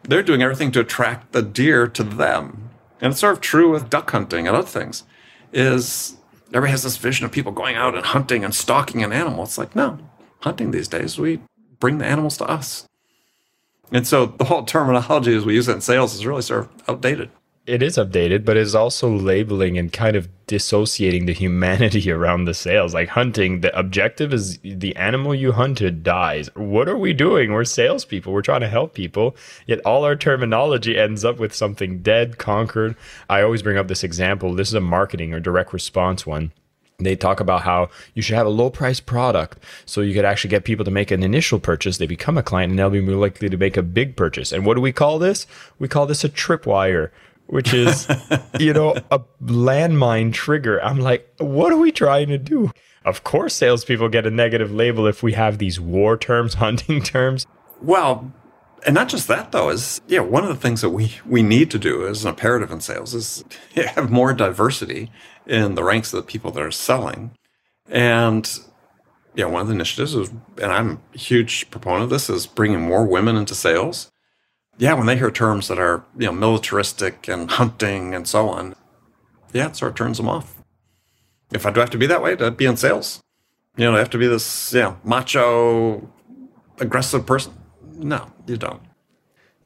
They're 0.03 0.23
doing 0.23 0.43
everything 0.43 0.71
to 0.73 0.81
attract 0.81 1.33
the 1.33 1.43
deer 1.43 1.87
to 1.89 2.05
them. 2.05 2.71
And 3.01 3.13
it's 3.13 3.21
sort 3.21 3.35
of 3.35 3.41
true 3.41 3.71
with 3.71 3.91
duck 3.91 4.11
hunting 4.11 4.47
and 4.47 4.57
other 4.57 4.67
things. 4.67 5.05
Is 5.53 6.17
everybody 6.49 6.71
has 6.71 6.83
this 6.83 6.97
vision 6.97 7.25
of 7.25 7.33
people 7.33 7.53
going 7.53 7.77
out 7.77 7.95
and 7.95 8.05
hunting 8.05 8.45
and 8.45 8.55
stalking 8.55 9.03
an 9.03 9.13
animal. 9.13 9.45
It's 9.45 9.59
like, 9.59 9.75
no, 9.75 9.99
hunting 10.41 10.71
these 10.71 10.89
days, 10.89 11.19
we 11.19 11.41
bring 11.81 11.99
the 11.99 12.07
animals 12.07 12.37
to 12.39 12.45
us. 12.45 12.89
And 13.93 14.07
so 14.07 14.27
the 14.27 14.45
whole 14.45 14.65
terminology 14.65 15.35
as 15.35 15.45
we 15.45 15.55
use 15.55 15.69
it 15.69 15.75
in 15.75 15.81
sales 15.81 16.15
is 16.15 16.27
really 16.27 16.43
sort 16.43 16.65
of 16.65 16.89
outdated. 16.89 17.31
It 17.67 17.83
is 17.83 17.97
updated, 17.97 18.45
but 18.45 18.59
it's 18.59 18.75
also 18.75 19.09
labeling 19.09 19.79
and 19.79 19.91
kind 19.91 20.17
of 20.17 20.29
dissociating 20.47 21.25
the 21.25 21.33
humanity 21.33 22.11
around 22.13 22.45
the 22.45 22.53
sales. 22.53 22.93
Like 22.93 23.09
hunting, 23.09 23.63
the 23.63 23.77
objective 23.79 24.35
is 24.35 24.59
the 24.59 24.95
animal 24.97 25.35
you 25.35 25.53
hunted 25.53 26.03
dies. 26.03 26.55
What 26.55 26.91
are 26.91 26.99
we 26.99 27.15
doing? 27.15 27.53
We're 27.53 27.65
salespeople. 27.65 28.35
We're 28.35 28.43
trying 28.43 28.61
to 28.61 28.69
help 28.69 28.93
people. 28.93 29.35
Yet 29.67 29.81
all 29.87 30.05
our 30.05 30.15
terminology 30.15 30.99
ends 30.99 31.25
up 31.25 31.39
with 31.39 31.55
something 31.55 32.03
dead, 32.03 32.37
conquered. 32.37 32.97
I 33.31 33.41
always 33.41 33.63
bring 33.63 33.79
up 33.79 33.89
this 33.89 34.05
example. 34.05 34.55
This 34.55 34.69
is 34.69 34.75
a 34.75 34.81
marketing 34.81 35.33
or 35.33 35.41
direct 35.41 35.73
response 35.73 36.27
one 36.27 36.53
they 36.99 37.17
talk 37.17 37.41
about 37.41 37.63
how 37.63 37.89
you 38.15 38.23
should 38.23 38.37
have 38.37 38.47
a 38.47 38.51
low 38.51 38.71
price 38.71 39.01
product 39.01 39.59
so 39.85 40.01
you 40.01 40.15
could 40.15 40.25
actually 40.25 40.51
get 40.51 40.65
people 40.65 40.85
to 40.85 40.93
make 40.93 41.11
an 41.11 41.25
initial 41.25 41.59
purchase 41.59 41.99
they 41.99 42.07
become 42.07 42.39
a 42.39 42.43
client 42.43 42.71
and 42.71 42.79
they'll 42.79 42.89
be 42.89 43.01
more 43.01 43.17
likely 43.17 43.49
to 43.49 43.57
make 43.57 43.77
a 43.77 43.83
big 43.83 44.15
purchase 44.15 44.53
and 44.53 44.65
what 44.65 44.75
do 44.75 44.81
we 44.81 44.93
call 44.93 45.19
this 45.19 45.45
we 45.81 45.89
call 45.89 46.07
this 46.07 46.23
a 46.23 46.29
tripwire 46.29 47.11
which 47.47 47.73
is 47.75 48.09
you 48.59 48.73
know 48.73 48.95
a 49.11 49.19
landmine 49.43 50.33
trigger 50.33 50.83
i'm 50.83 50.99
like 50.99 51.29
what 51.39 51.73
are 51.73 51.79
we 51.79 51.93
trying 51.93 52.29
to 52.29 52.39
do 52.39 52.71
of 53.05 53.25
course 53.25 53.55
salespeople 53.55 54.09
get 54.09 54.27
a 54.27 54.31
negative 54.31 54.73
label 54.73 55.07
if 55.07 55.23
we 55.23 55.33
have 55.33 55.59
these 55.59 55.81
war 55.81 56.17
terms 56.17 56.55
hunting 56.65 57.03
terms 57.03 57.47
well 57.81 58.33
and 58.87 58.95
not 58.95 59.09
just 59.09 59.29
that 59.29 59.53
though 59.53 59.71
is 59.71 60.01
yeah 60.09 60.21
one 60.21 60.43
of 60.43 60.49
the 60.49 60.55
things 60.55 60.81
that 60.81 60.91
we 60.91 61.13
we 61.27 61.43
need 61.43 61.71
to 61.71 61.79
do 61.79 62.07
as 62.07 62.25
an 62.25 62.31
imperative 62.31 62.71
in 62.71 62.81
sales 62.81 63.15
is 63.15 63.45
have 63.75 64.11
more 64.11 64.33
diversity 64.33 65.11
in 65.47 65.75
the 65.75 65.85
ranks 65.85 66.13
of 66.13 66.19
the 66.19 66.31
people 66.31 66.51
that 66.53 66.63
are 66.63 66.71
selling. 66.71 67.33
And 67.89 68.49
yeah, 69.35 69.47
one 69.47 69.63
of 69.63 69.69
the 69.69 69.75
initiatives 69.75 70.15
is, 70.15 70.31
and 70.61 70.73
I'm 70.73 71.01
a 71.15 71.19
huge 71.19 71.71
proponent 71.71 72.05
of 72.05 72.11
this, 72.11 72.31
is 72.31 72.47
bringing 72.47 72.81
more 72.81 73.05
women 73.05 73.37
into 73.37 73.55
sales. 73.55 74.11
Yeah, 74.77 74.95
when 74.95 75.07
they 75.07 75.17
hear 75.17 75.31
terms 75.31 75.69
that 75.69 75.79
are 75.79 76.05
you 76.17 76.27
know 76.27 76.33
militaristic 76.33 77.29
and 77.29 77.51
hunting 77.51 78.15
and 78.15 78.27
so 78.27 78.49
on, 78.49 78.75
yeah, 79.53 79.69
it 79.69 79.77
sort 79.77 79.93
of 79.93 79.97
turns 79.97 80.19
them 80.19 80.29
off. 80.29 80.63
If 81.53 81.67
I 81.67 81.71
do 81.71 81.81
have 81.81 81.91
to 81.91 81.99
be 81.99 82.07
that 82.07 82.23
way 82.23 82.37
to 82.37 82.51
be 82.51 82.67
in 82.67 82.77
sales, 82.77 83.23
you 83.77 83.85
know, 83.85 83.95
I 83.95 83.99
have 83.99 84.11
to 84.11 84.19
be 84.19 84.27
this 84.27 84.73
yeah 84.73 84.97
macho, 85.05 86.09
aggressive 86.81 87.27
person. 87.27 87.55
No, 87.97 88.33
you 88.47 88.57
don't. 88.57 88.83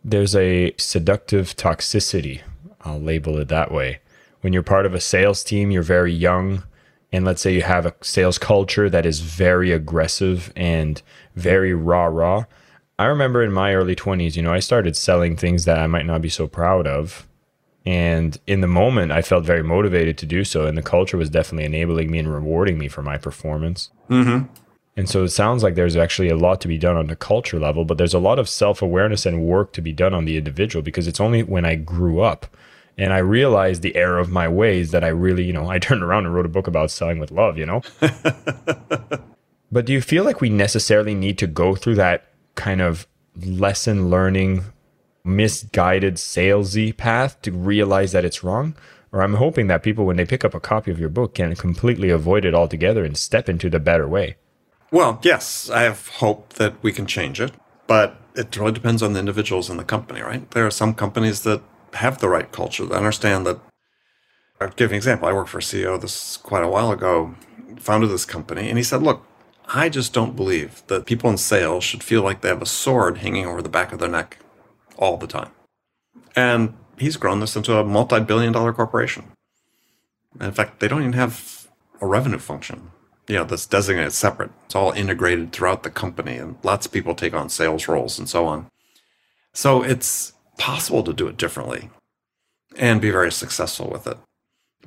There's 0.05 0.37
a 0.37 0.75
seductive 0.79 1.57
toxicity. 1.57 2.42
I'll 2.83 3.01
label 3.01 3.38
it 3.38 3.49
that 3.49 3.73
way 3.73 4.01
when 4.40 4.53
you're 4.53 4.62
part 4.62 4.87
of 4.87 4.94
a 4.94 5.01
sales 5.01 5.42
team, 5.42 5.71
you're 5.71 5.83
very 5.83 6.12
young. 6.12 6.64
And 7.11 7.25
let's 7.25 7.40
say 7.40 7.55
you 7.55 7.62
have 7.62 7.87
a 7.87 7.94
sales 8.03 8.38
culture 8.38 8.90
that 8.90 9.07
is 9.07 9.21
very 9.21 9.73
aggressive 9.73 10.53
and 10.55 11.01
very 11.35 11.73
raw, 11.75 12.05
raw. 12.05 12.44
I 12.98 13.06
remember 13.06 13.42
in 13.42 13.52
my 13.52 13.74
early 13.74 13.94
20s, 13.94 14.34
you 14.34 14.42
know, 14.42 14.52
I 14.52 14.58
started 14.58 14.96
selling 14.96 15.37
things 15.37 15.64
that 15.66 15.78
I 15.78 15.87
might 15.87 16.06
not 16.06 16.20
be 16.20 16.28
so 16.28 16.48
proud 16.48 16.87
of. 16.87 17.28
And 17.87 18.38
in 18.46 18.61
the 18.61 18.66
moment, 18.66 19.12
I 19.12 19.22
felt 19.22 19.44
very 19.44 19.62
motivated 19.62 20.18
to 20.18 20.26
do 20.26 20.44
so. 20.44 20.66
And 20.66 20.76
the 20.76 20.82
culture 20.82 21.16
was 21.16 21.30
definitely 21.30 21.64
enabling 21.64 22.11
me 22.11 22.18
and 22.18 22.32
rewarding 22.32 22.76
me 22.76 22.88
for 22.88 23.02
my 23.02 23.16
performance. 23.16 23.90
Mm-hmm. 24.11 24.52
And 24.96 25.08
so 25.08 25.22
it 25.22 25.28
sounds 25.28 25.62
like 25.62 25.76
there's 25.76 25.96
actually 25.96 26.28
a 26.28 26.37
lot 26.37 26.61
to 26.62 26.68
be 26.68 26.76
done 26.76 26.96
on 26.96 27.06
the 27.06 27.14
culture 27.14 27.61
level, 27.61 27.84
but 27.84 27.98
there's 27.98 28.14
a 28.14 28.18
lot 28.18 28.40
of 28.40 28.48
self 28.48 28.82
awareness 28.82 29.24
and 29.24 29.46
work 29.46 29.72
to 29.74 29.80
be 29.80 29.92
done 29.92 30.12
on 30.12 30.24
the 30.24 30.37
individual 30.37 30.82
because 30.82 31.06
it's 31.06 31.20
only 31.20 31.44
when 31.44 31.64
I 31.64 31.76
grew 31.76 32.20
up 32.20 32.48
and 32.98 33.12
I 33.12 33.18
realized 33.18 33.82
the 33.82 33.94
error 33.94 34.18
of 34.18 34.28
my 34.28 34.48
ways 34.48 34.90
that 34.90 35.04
I 35.04 35.08
really, 35.08 35.44
you 35.44 35.52
know, 35.52 35.70
I 35.70 35.78
turned 35.78 36.02
around 36.02 36.26
and 36.26 36.34
wrote 36.34 36.46
a 36.46 36.50
book 36.50 36.66
about 36.66 36.90
selling 36.90 37.20
with 37.20 37.30
love, 37.30 37.56
you 37.56 37.64
know? 37.64 37.82
but 39.70 39.87
do 39.87 39.92
you 39.92 40.02
feel 40.02 40.24
like 40.24 40.40
we 40.40 40.50
necessarily 40.50 41.14
need 41.14 41.38
to 41.38 41.46
go 41.46 41.76
through 41.76 41.94
that 41.94 42.27
kind 42.59 42.83
of 42.83 43.07
lesson 43.35 44.11
learning, 44.11 44.64
misguided 45.25 46.16
salesy 46.16 46.94
path 46.94 47.40
to 47.42 47.53
realize 47.53 48.12
that 48.12 48.27
it's 48.27 48.44
wrong? 48.44 48.77
Or 49.11 49.23
I'm 49.23 49.35
hoping 49.35 49.68
that 49.68 49.83
people, 49.83 50.05
when 50.05 50.16
they 50.16 50.27
pick 50.27 50.44
up 50.44 50.53
a 50.53 50.61
copy 50.61 50.90
of 50.90 51.01
your 51.01 51.09
book, 51.09 51.37
can 51.37 51.55
completely 51.57 52.11
avoid 52.11 52.44
it 52.44 52.55
altogether 52.55 53.05
and 53.05 53.16
step 53.16 53.49
into 53.49 53.71
the 53.71 53.81
better 53.81 54.07
way. 54.07 54.37
Well, 54.90 55.18
yes, 55.23 55.71
I 55.71 55.83
have 55.83 56.09
hope 56.09 56.55
that 56.55 56.75
we 56.83 56.92
can 56.92 57.07
change 57.07 57.40
it, 57.40 57.53
but 57.87 58.16
it 58.35 58.55
really 58.57 58.73
depends 58.73 59.03
on 59.03 59.12
the 59.12 59.21
individuals 59.21 59.71
in 59.71 59.77
the 59.77 59.85
company, 59.85 60.21
right? 60.21 60.51
There 60.51 60.66
are 60.66 60.71
some 60.71 60.94
companies 60.94 61.42
that 61.42 61.62
have 61.94 62.18
the 62.18 62.29
right 62.29 62.51
culture, 62.53 62.85
that 62.87 62.97
understand 62.97 63.47
that. 63.47 63.61
I'll 64.61 64.68
give 64.71 64.90
you 64.90 64.94
an 64.94 64.97
example. 64.97 65.29
I 65.29 65.33
worked 65.33 65.51
for 65.51 65.59
a 65.59 65.62
CEO 65.62 66.01
this 66.01 66.37
quite 66.37 66.64
a 66.64 66.68
while 66.68 66.90
ago, 66.90 67.35
founded 67.79 68.11
this 68.11 68.25
company, 68.25 68.68
and 68.68 68.77
he 68.77 68.85
said, 68.85 69.03
Look, 69.03 69.25
I 69.68 69.90
just 69.90 70.14
don't 70.14 70.35
believe 70.35 70.83
that 70.87 71.04
people 71.04 71.28
in 71.28 71.37
sales 71.37 71.85
should 71.85 72.02
feel 72.02 72.22
like 72.22 72.40
they 72.40 72.48
have 72.48 72.62
a 72.62 72.66
sword 72.66 73.18
hanging 73.18 73.46
over 73.46 73.61
the 73.61 73.68
back 73.68 73.92
of 73.92 73.98
their 73.98 74.09
neck 74.09 74.38
all 74.96 75.18
the 75.18 75.26
time. 75.26 75.50
And 76.35 76.74
he's 76.96 77.18
grown 77.18 77.40
this 77.40 77.54
into 77.54 77.76
a 77.76 77.85
multi 77.85 78.20
billion 78.20 78.52
dollar 78.52 78.72
corporation. 78.72 79.33
In 80.40 80.52
fact, 80.52 80.81
they 80.81 80.88
don't 80.88 81.02
even 81.02 81.12
have 81.14 81.68
a 82.00 82.07
revenue 82.07 82.38
function, 82.38 82.92
you 83.26 83.37
know, 83.37 83.44
that's 83.44 83.66
designated 83.66 84.12
separate. 84.12 84.50
It's 84.66 84.74
all 84.74 84.92
integrated 84.92 85.52
throughout 85.52 85.83
the 85.83 85.90
company, 85.90 86.37
and 86.37 86.57
lots 86.62 86.87
of 86.87 86.92
people 86.92 87.14
take 87.14 87.35
on 87.35 87.48
sales 87.48 87.88
roles 87.88 88.18
and 88.18 88.28
so 88.28 88.46
on. 88.46 88.68
So 89.52 89.83
it's 89.83 90.33
possible 90.57 91.02
to 91.02 91.12
do 91.12 91.28
it 91.28 91.37
differently 91.37 91.90
and 92.76 93.00
be 93.00 93.11
very 93.11 93.33
successful 93.33 93.90
with 93.90 94.07
it. 94.07 94.16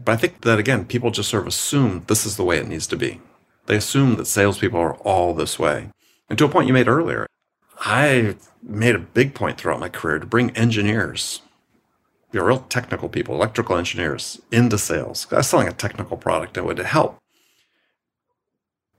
But 0.04 0.14
I 0.14 0.18
think 0.18 0.42
that 0.42 0.60
again, 0.60 0.86
people 0.86 1.12
just 1.12 1.30
sort 1.30 1.44
of 1.44 1.48
assume 1.48 2.06
this 2.08 2.26
is 2.26 2.38
the 2.38 2.44
way 2.44 2.58
it 2.58 2.68
needs 2.68 2.88
to 2.88 2.96
be. 2.96 3.20
They 3.66 3.76
assume 3.78 4.16
that 4.16 4.26
salespeople 4.26 4.80
are 4.80 4.96
all 4.96 5.34
this 5.34 5.60
way. 5.60 5.90
And 6.30 6.38
to 6.38 6.46
a 6.46 6.50
point 6.50 6.68
you 6.68 6.74
made 6.74 6.88
earlier, 6.88 7.28
I 7.80 8.36
made 8.62 8.96
a 8.96 9.00
big 9.00 9.34
point 9.34 9.58
throughout 9.58 9.80
my 9.80 9.90
career 9.90 10.20
to 10.20 10.26
bring 10.26 10.52
engineers, 10.52 11.42
you 12.32 12.40
know, 12.40 12.46
real 12.46 12.60
technical 12.60 13.10
people, 13.10 13.36
electrical 13.36 13.76
engineers, 13.76 14.42
into 14.52 14.78
sales. 14.78 15.28
I 15.32 15.38
was 15.38 15.48
selling 15.48 15.68
a 15.68 15.74
technical 15.74 16.18
product 16.18 16.54
that 16.54 16.66
would 16.66 16.80
help. 16.80 17.18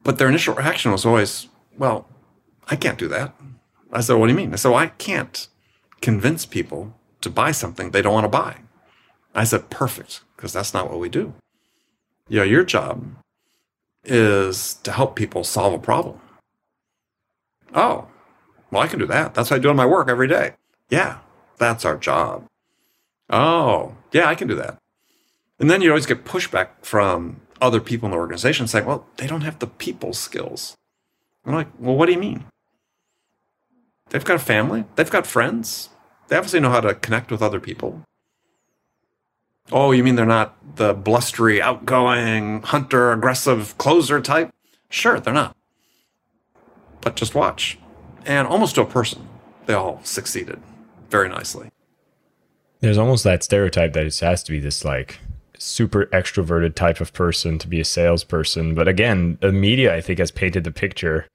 But 0.02 0.18
their 0.18 0.28
initial 0.28 0.54
reaction 0.54 0.90
was 0.90 1.06
always, 1.06 1.48
well, 1.78 2.08
I 2.68 2.76
can't 2.76 2.98
do 2.98 3.08
that. 3.08 3.34
I 3.92 4.00
said, 4.00 4.14
what 4.14 4.26
do 4.26 4.32
you 4.32 4.36
mean? 4.36 4.52
I 4.52 4.56
said, 4.56 4.70
well, 4.70 4.78
I 4.78 4.88
can't 4.88 5.46
convince 6.00 6.44
people 6.44 6.94
to 7.20 7.30
buy 7.30 7.52
something 7.52 7.90
they 7.90 8.02
don't 8.02 8.14
want 8.14 8.24
to 8.24 8.28
buy. 8.28 8.56
I 9.34 9.44
said, 9.44 9.70
perfect, 9.70 10.22
because 10.36 10.52
that's 10.52 10.74
not 10.74 10.90
what 10.90 10.98
we 10.98 11.08
do. 11.08 11.34
You 12.28 12.38
know, 12.38 12.44
your 12.44 12.64
job 12.64 13.04
is 14.04 14.74
to 14.82 14.92
help 14.92 15.16
people 15.16 15.44
solve 15.44 15.74
a 15.74 15.78
problem. 15.78 16.20
Oh, 17.74 18.08
well, 18.70 18.82
I 18.82 18.86
can 18.86 18.98
do 18.98 19.06
that. 19.06 19.34
That's 19.34 19.50
what 19.50 19.56
I 19.56 19.62
do 19.62 19.70
in 19.70 19.76
my 19.76 19.86
work 19.86 20.08
every 20.08 20.28
day. 20.28 20.54
Yeah, 20.88 21.18
that's 21.58 21.84
our 21.84 21.96
job. 21.96 22.46
Oh, 23.30 23.96
yeah, 24.12 24.26
I 24.26 24.34
can 24.34 24.48
do 24.48 24.54
that. 24.56 24.78
And 25.58 25.70
then 25.70 25.80
you 25.80 25.90
always 25.90 26.06
get 26.06 26.24
pushback 26.24 26.68
from 26.82 27.40
other 27.60 27.80
people 27.80 28.06
in 28.06 28.10
the 28.10 28.18
organization 28.18 28.66
saying, 28.66 28.84
well, 28.84 29.06
they 29.16 29.26
don't 29.26 29.42
have 29.42 29.58
the 29.58 29.66
people 29.66 30.12
skills. 30.12 30.76
I'm 31.46 31.54
like, 31.54 31.68
well, 31.78 31.94
what 31.94 32.06
do 32.06 32.12
you 32.12 32.18
mean? 32.18 32.44
They've 34.10 34.24
got 34.24 34.36
a 34.36 34.40
family, 34.40 34.84
they've 34.96 35.10
got 35.10 35.26
friends, 35.26 35.88
they 36.28 36.36
obviously 36.36 36.60
know 36.60 36.70
how 36.70 36.80
to 36.80 36.94
connect 36.94 37.30
with 37.30 37.40
other 37.40 37.60
people. 37.60 38.02
Oh, 39.70 39.92
you 39.92 40.02
mean 40.02 40.16
they're 40.16 40.26
not 40.26 40.76
the 40.76 40.92
blustery, 40.92 41.62
outgoing, 41.62 42.62
hunter, 42.62 43.12
aggressive 43.12 43.76
closer 43.78 44.20
type? 44.20 44.50
Sure, 44.88 45.20
they're 45.20 45.32
not. 45.32 45.56
But 47.00 47.16
just 47.16 47.34
watch. 47.34 47.78
And 48.26 48.46
almost 48.46 48.74
to 48.74 48.82
a 48.82 48.86
person, 48.86 49.28
they 49.66 49.74
all 49.74 50.00
succeeded 50.04 50.60
very 51.10 51.28
nicely. 51.28 51.70
There's 52.80 52.98
almost 52.98 53.24
that 53.24 53.42
stereotype 53.42 53.92
that 53.92 54.06
it 54.06 54.18
has 54.20 54.42
to 54.44 54.52
be 54.52 54.58
this 54.58 54.84
like 54.84 55.20
super 55.58 56.06
extroverted 56.06 56.74
type 56.74 57.00
of 57.00 57.12
person 57.12 57.58
to 57.58 57.68
be 57.68 57.80
a 57.80 57.84
salesperson. 57.84 58.74
But 58.74 58.88
again, 58.88 59.38
the 59.40 59.52
media, 59.52 59.94
I 59.94 60.00
think, 60.00 60.18
has 60.18 60.30
painted 60.30 60.64
the 60.64 60.72
picture 60.72 61.26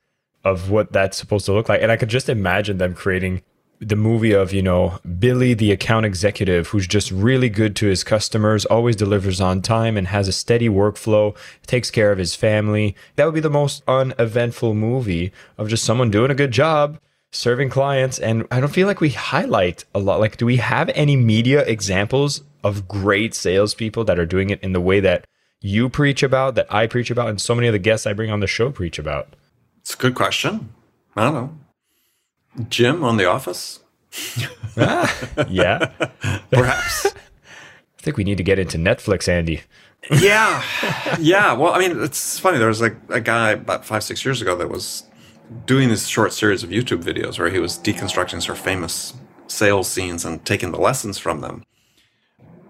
of 0.44 0.70
what 0.70 0.92
that's 0.92 1.18
supposed 1.18 1.46
to 1.46 1.54
look 1.54 1.70
like. 1.70 1.82
And 1.82 1.92
I 1.92 1.98
could 1.98 2.10
just 2.10 2.30
imagine 2.30 2.78
them 2.78 2.94
creating 2.94 3.44
the 3.80 3.96
movie 3.96 4.32
of, 4.32 4.54
you 4.54 4.62
know, 4.62 5.00
Billy, 5.20 5.54
the 5.54 5.72
account 5.72 6.06
executive, 6.06 6.68
who's 6.68 6.88
just 6.88 7.12
really 7.12 7.50
good 7.50 7.76
to 7.78 7.88
his 7.88 8.04
customers, 8.04 8.66
always 8.66 8.96
delivers 8.96 9.40
on 9.40 9.62
time 9.62 9.98
and 9.98 10.08
has 10.08 10.28
a 10.28 10.32
steady 10.32 10.68
workflow, 10.68 11.38
takes 11.68 11.92
care 11.92 12.12
of 12.12 12.18
his 12.18 12.36
family. 12.36 12.96
That 13.16 13.26
would 13.26 13.36
be 13.36 13.40
the 13.40 13.50
most 13.50 13.84
uneventful 13.88 14.74
movie 14.74 15.32
of 15.58 15.70
just 15.70 15.84
someone 15.84 16.10
doing 16.10 16.32
a 16.32 16.36
good 16.36 16.52
job 16.52 17.00
serving 17.32 17.70
clients. 17.70 18.18
And 18.20 18.48
I 18.50 18.60
don't 18.60 18.74
feel 18.74 18.88
like 18.88 19.02
we 19.02 19.10
highlight 19.10 19.86
a 19.94 20.00
lot. 20.00 20.20
Like, 20.20 20.38
do 20.38 20.46
we 20.46 20.58
have 20.58 20.90
any 20.96 21.16
media 21.16 21.62
examples 21.64 22.42
of 22.64 22.88
great 22.88 23.36
salespeople 23.36 24.06
that 24.06 24.18
are 24.18 24.26
doing 24.26 24.50
it 24.50 24.62
in 24.64 24.74
the 24.74 24.82
way 24.82 25.00
that 25.02 25.26
you 25.60 25.90
preach 25.90 26.24
about, 26.24 26.56
that 26.56 26.72
I 26.74 26.88
preach 26.88 27.12
about, 27.12 27.30
and 27.30 27.42
so 27.42 27.54
many 27.54 27.68
of 27.68 27.74
the 27.74 27.80
guests 27.80 28.08
I 28.08 28.14
bring 28.14 28.32
on 28.32 28.40
the 28.40 28.48
show 28.48 28.72
preach 28.72 28.98
about? 28.98 29.36
It's 29.82 29.94
a 29.94 29.98
good 29.98 30.16
question. 30.16 30.70
I 31.16 31.24
don't 31.24 31.34
know. 31.34 31.58
Jim 32.70 33.04
on 33.04 33.18
The 33.18 33.26
Office? 33.26 33.80
ah, 34.78 35.46
yeah. 35.50 35.86
Perhaps. 36.52 37.08
I 37.08 38.02
think 38.02 38.18
we 38.18 38.24
need 38.24 38.38
to 38.38 38.44
get 38.44 38.60
into 38.60 38.78
Netflix, 38.78 39.28
Andy. 39.28 39.62
yeah. 40.22 40.64
Yeah. 41.20 41.54
Well, 41.54 41.74
I 41.74 41.80
mean, 41.80 42.02
it's 42.02 42.40
funny. 42.40 42.58
There 42.58 42.68
was 42.68 42.82
like 42.82 42.96
a 43.10 43.20
guy 43.20 43.52
about 43.52 43.86
five, 43.86 44.04
six 44.04 44.24
years 44.24 44.42
ago 44.42 44.56
that 44.56 44.70
was 44.70 45.04
doing 45.66 45.90
this 45.90 46.08
short 46.08 46.34
series 46.34 46.64
of 46.64 46.70
YouTube 46.70 47.04
videos 47.04 47.40
where 47.40 47.50
he 47.50 47.60
was 47.60 47.78
deconstructing 47.78 48.42
sort 48.42 48.58
of 48.58 48.60
famous 48.60 49.14
sales 49.48 49.88
scenes 49.88 50.26
and 50.26 50.44
taking 50.46 50.72
the 50.72 50.80
lessons 50.80 51.18
from 51.18 51.42
them. 51.42 51.64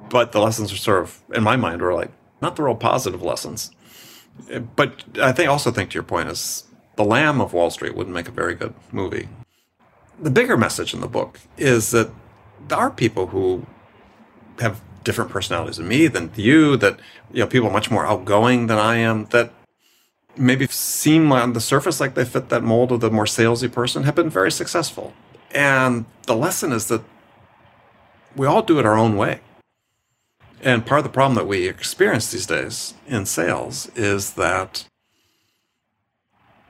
But 0.09 0.31
the 0.31 0.39
lessons 0.39 0.71
are 0.71 0.77
sort 0.77 1.03
of, 1.03 1.21
in 1.33 1.43
my 1.43 1.55
mind, 1.55 1.81
were 1.81 1.93
like 1.93 2.11
not 2.41 2.55
the 2.55 2.63
real 2.63 2.75
positive 2.75 3.21
lessons. 3.21 3.71
But 4.75 5.03
I 5.21 5.31
think 5.31 5.49
also 5.49 5.71
think 5.71 5.89
to 5.91 5.95
your 5.95 6.03
point 6.03 6.29
is 6.29 6.63
the 6.95 7.03
Lamb 7.03 7.41
of 7.41 7.53
Wall 7.53 7.69
Street 7.69 7.95
wouldn't 7.95 8.13
make 8.15 8.27
a 8.27 8.31
very 8.31 8.55
good 8.55 8.73
movie. 8.91 9.27
The 10.19 10.31
bigger 10.31 10.57
message 10.57 10.93
in 10.93 11.01
the 11.01 11.07
book 11.07 11.39
is 11.57 11.91
that 11.91 12.09
there 12.67 12.77
are 12.77 12.89
people 12.89 13.27
who 13.27 13.65
have 14.59 14.81
different 15.03 15.31
personalities 15.31 15.77
than 15.77 15.87
me, 15.87 16.07
than 16.07 16.31
you, 16.35 16.75
that 16.77 16.99
you 17.31 17.39
know, 17.39 17.47
people 17.47 17.69
much 17.69 17.91
more 17.91 18.05
outgoing 18.05 18.67
than 18.67 18.77
I 18.77 18.97
am, 18.97 19.25
that 19.27 19.53
maybe 20.35 20.67
seem 20.67 21.31
on 21.31 21.53
the 21.53 21.61
surface 21.61 21.99
like 21.99 22.15
they 22.15 22.25
fit 22.25 22.49
that 22.49 22.63
mold 22.63 22.91
of 22.91 22.99
the 22.99 23.11
more 23.11 23.25
salesy 23.25 23.71
person, 23.71 24.03
have 24.03 24.15
been 24.15 24.29
very 24.29 24.51
successful. 24.51 25.13
And 25.51 26.05
the 26.23 26.35
lesson 26.35 26.71
is 26.71 26.87
that 26.87 27.03
we 28.35 28.45
all 28.45 28.61
do 28.61 28.79
it 28.79 28.85
our 28.85 28.97
own 28.97 29.17
way. 29.17 29.39
And 30.61 30.85
part 30.85 30.99
of 30.99 31.03
the 31.03 31.11
problem 31.11 31.35
that 31.35 31.47
we 31.47 31.67
experience 31.67 32.31
these 32.31 32.45
days 32.45 32.95
in 33.07 33.25
sales 33.25 33.89
is 33.95 34.33
that 34.33 34.85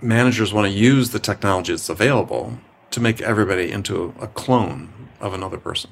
managers 0.02 0.54
want 0.54 0.72
to 0.72 0.78
use 0.78 1.10
the 1.10 1.20
technology 1.20 1.74
that's 1.74 1.90
available 1.90 2.60
to 2.91 3.00
make 3.00 3.21
everybody 3.21 3.71
into 3.71 4.13
a 4.19 4.28
clone 4.28 4.89
of 5.19 5.34
another 5.34 5.58
person. 5.58 5.91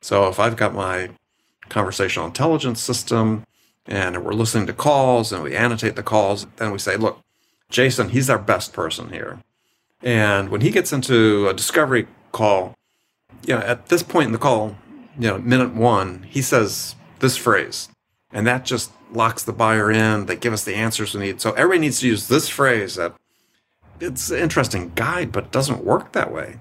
So 0.00 0.28
if 0.28 0.38
I've 0.38 0.56
got 0.56 0.74
my 0.74 1.10
conversational 1.68 2.26
intelligence 2.26 2.80
system 2.80 3.44
and 3.86 4.24
we're 4.24 4.32
listening 4.32 4.66
to 4.66 4.72
calls 4.72 5.32
and 5.32 5.42
we 5.42 5.56
annotate 5.56 5.96
the 5.96 6.02
calls, 6.02 6.46
then 6.56 6.70
we 6.70 6.78
say, 6.78 6.96
look, 6.96 7.20
Jason, 7.70 8.10
he's 8.10 8.30
our 8.30 8.38
best 8.38 8.72
person 8.72 9.12
here. 9.12 9.40
And 10.02 10.48
when 10.50 10.60
he 10.60 10.70
gets 10.70 10.92
into 10.92 11.48
a 11.48 11.54
discovery 11.54 12.06
call, 12.32 12.74
you 13.46 13.54
know, 13.54 13.60
at 13.60 13.86
this 13.86 14.02
point 14.02 14.26
in 14.26 14.32
the 14.32 14.38
call, 14.38 14.76
you 15.18 15.28
know, 15.28 15.38
minute 15.38 15.74
one, 15.74 16.22
he 16.22 16.40
says 16.40 16.94
this 17.18 17.36
phrase, 17.36 17.88
and 18.32 18.46
that 18.46 18.64
just 18.64 18.92
locks 19.12 19.42
the 19.42 19.52
buyer 19.52 19.90
in. 19.90 20.26
They 20.26 20.36
give 20.36 20.52
us 20.52 20.64
the 20.64 20.74
answers 20.74 21.14
we 21.14 21.20
need. 21.20 21.40
So 21.40 21.52
everybody 21.52 21.80
needs 21.80 22.00
to 22.00 22.06
use 22.06 22.28
this 22.28 22.48
phrase 22.48 22.94
that 22.94 23.14
it's 24.00 24.30
an 24.30 24.38
interesting 24.38 24.92
guide, 24.94 25.32
but 25.32 25.52
doesn't 25.52 25.84
work 25.84 26.12
that 26.12 26.32
way 26.32 26.60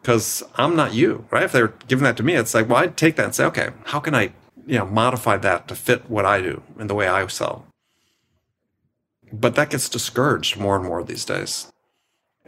because 0.00 0.42
I'm 0.56 0.76
not 0.76 0.92
you, 0.92 1.26
right? 1.30 1.44
If 1.44 1.52
they're 1.52 1.74
giving 1.88 2.04
that 2.04 2.16
to 2.18 2.22
me, 2.22 2.34
it's 2.34 2.52
like, 2.54 2.68
well, 2.68 2.78
I'd 2.78 2.96
take 2.96 3.16
that 3.16 3.24
and 3.24 3.34
say, 3.34 3.44
okay, 3.46 3.70
how 3.84 4.00
can 4.00 4.14
I, 4.14 4.32
you 4.66 4.78
know, 4.78 4.86
modify 4.86 5.38
that 5.38 5.66
to 5.68 5.74
fit 5.74 6.10
what 6.10 6.26
I 6.26 6.42
do 6.42 6.62
and 6.78 6.90
the 6.90 6.94
way 6.94 7.08
I 7.08 7.26
sell? 7.26 7.66
But 9.32 9.54
that 9.54 9.70
gets 9.70 9.88
discouraged 9.88 10.58
more 10.58 10.76
and 10.76 10.84
more 10.84 11.02
these 11.02 11.24
days. 11.24 11.72